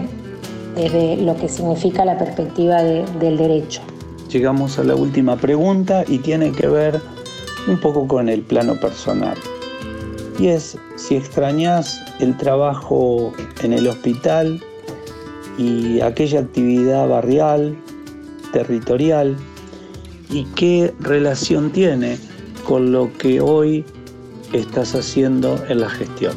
[0.74, 3.82] desde lo que significa la perspectiva del derecho.
[4.30, 7.02] Llegamos a la última pregunta y tiene que ver
[7.68, 9.36] un poco con el plano personal
[10.40, 14.64] y es si extrañas el trabajo en el hospital
[15.58, 17.78] y aquella actividad barrial,
[18.54, 19.36] territorial,
[20.32, 22.18] y qué relación tiene
[22.66, 23.86] con lo que hoy
[24.54, 26.34] estás haciendo en la gestión.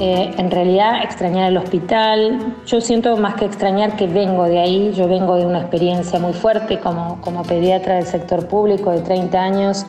[0.00, 4.92] Eh, en realidad extrañar el hospital, yo siento más que extrañar que vengo de ahí,
[4.94, 9.38] yo vengo de una experiencia muy fuerte como, como pediatra del sector público de 30
[9.38, 9.84] años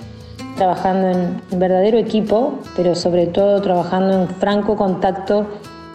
[0.57, 5.47] trabajando en verdadero equipo, pero sobre todo trabajando en franco contacto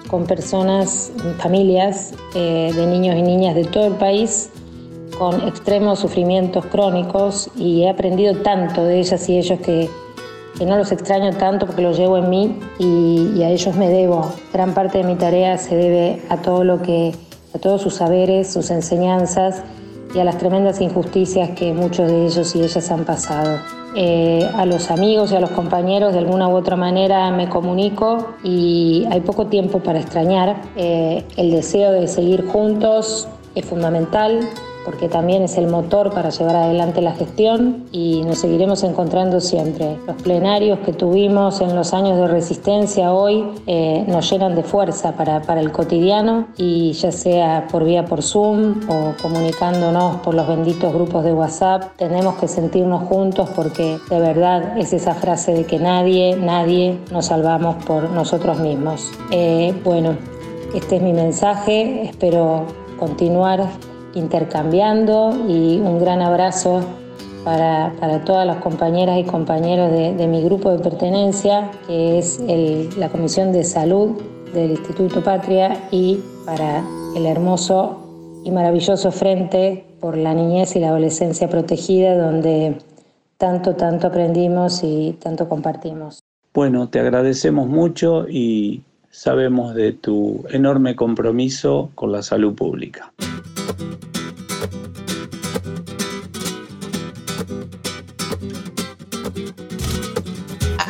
[0.09, 4.51] con personas, familias eh, de niños y niñas de todo el país
[5.19, 9.89] con extremos sufrimientos crónicos y he aprendido tanto de ellas y ellos que,
[10.59, 13.89] que no los extraño tanto porque los llevo en mí y, y, a ellos me
[13.89, 14.31] debo.
[14.53, 17.15] Gran parte de mi tarea se debe a todo lo que,
[17.55, 19.63] a todos sus saberes, sus enseñanzas
[20.15, 23.59] y a las tremendas injusticias que muchos de ellos y ellas han pasado.
[23.99, 28.35] Eh, a los amigos y a los compañeros de alguna u otra manera me comunico
[28.45, 30.57] y hay poco tiempo para extrañar.
[30.77, 34.41] Eh, el deseo de seguir juntos es fundamental
[34.87, 39.99] porque también es el motor para llevar adelante la gestión y nos seguiremos encontrando siempre.
[40.07, 45.17] Los plenarios que tuvimos en los años de resistencia hoy eh, nos llenan de fuerza
[45.17, 50.47] para, para el cotidiano y ya sea por vía por Zoom o comunicándonos por los
[50.47, 55.65] benditos grupos de WhatsApp, tenemos que sentirnos juntos porque de verdad es esa frase de
[55.65, 59.11] que nadie, nadie nos salvamos por nosotros mismos.
[59.33, 60.17] Eh, bueno,
[60.77, 62.67] este es mi mensaje, espero
[63.01, 63.69] continuar
[64.17, 66.81] intercambiando y un gran abrazo
[67.45, 67.93] para,
[68.25, 72.41] todas las compañeras y compañeros de, mi grupo de pertenencia, que es
[72.99, 74.21] la Comisión de Salud
[74.53, 76.83] del Instituto Patria y para
[77.15, 82.79] el hermoso y maravilloso Frente por la Niñez y la Adolescencia Protegida, donde
[83.39, 86.21] tanto, tanto aprendimos y tanto compartimos.
[86.53, 93.13] Bueno, te agradecemos mucho y sabemos de tu enorme compromiso con la salud pública.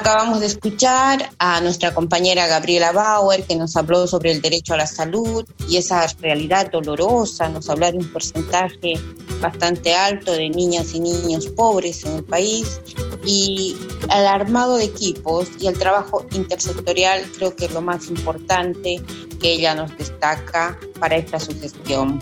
[0.06, 4.76] Acabamos de escuchar a nuestra compañera Gabriela Bauer que nos habló sobre el derecho a
[4.76, 8.92] la salud y esa realidad dolorosa, nos habló de un porcentaje
[9.40, 12.80] bastante alto de niñas y niños pobres en el país
[13.24, 13.76] y
[14.08, 19.02] al armado de equipos y el trabajo intersectorial creo que es lo más importante
[19.40, 22.20] que ella nos destaca para esta sugestión.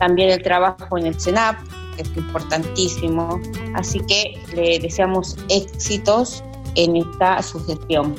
[0.00, 3.40] También el trabajo en el CENAP, que es importantísimo,
[3.76, 6.42] así que le deseamos éxitos
[6.74, 8.14] en esta sugestión.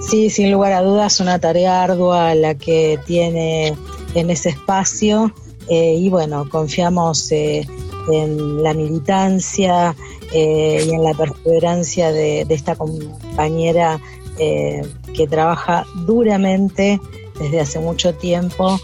[0.00, 3.74] Sí, sin lugar a dudas, una tarea ardua la que tiene
[4.14, 5.32] en ese espacio
[5.68, 7.66] eh, y bueno, confiamos eh,
[8.10, 9.94] en la militancia
[10.32, 14.00] eh, y en la perseverancia de esta compañera
[14.38, 17.00] que trabaja duramente
[17.38, 18.80] desde hace mucho tiempo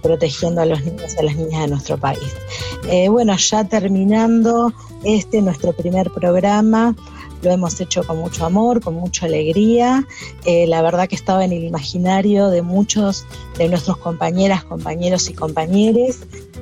[0.00, 2.36] protegiendo a los niños y a las niñas de nuestro país.
[3.08, 4.72] bueno, ya terminando
[5.02, 6.94] este nuestro primer programa,
[7.42, 10.06] lo hemos hecho con mucho amor, con mucha alegría.
[10.44, 13.26] Eh, la verdad que estaba en el imaginario de muchos
[13.58, 16.20] de nuestros compañeras, compañeros y compañeros.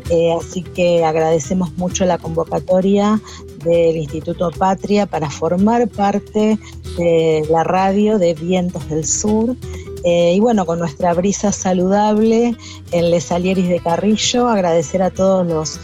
[0.08, 3.20] Eh, así que agradecemos mucho la convocatoria
[3.64, 6.58] del Instituto Patria para formar parte
[6.96, 9.54] de la radio de Vientos del Sur.
[10.02, 12.56] Eh, y bueno, con nuestra brisa saludable
[12.90, 15.78] en Les Alieris de Carrillo, agradecer a todos los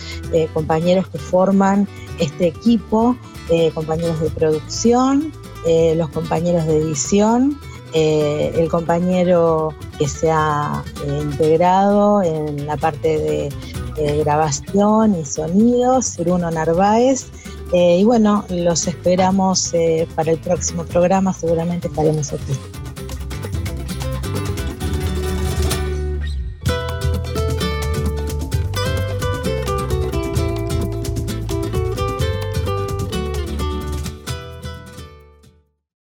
[0.54, 1.86] compañeros que forman
[2.18, 3.14] este equipo
[3.48, 5.32] eh, compañeros de producción,
[5.66, 7.58] eh, los compañeros de edición,
[7.92, 13.48] eh, el compañero que se ha integrado en la parte de,
[14.24, 17.28] grabación y sonidos, Bruno Narváez.
[17.72, 19.72] y bueno, los esperamos
[20.14, 22.85] para el próximo programa, seguramente estaremos aquí.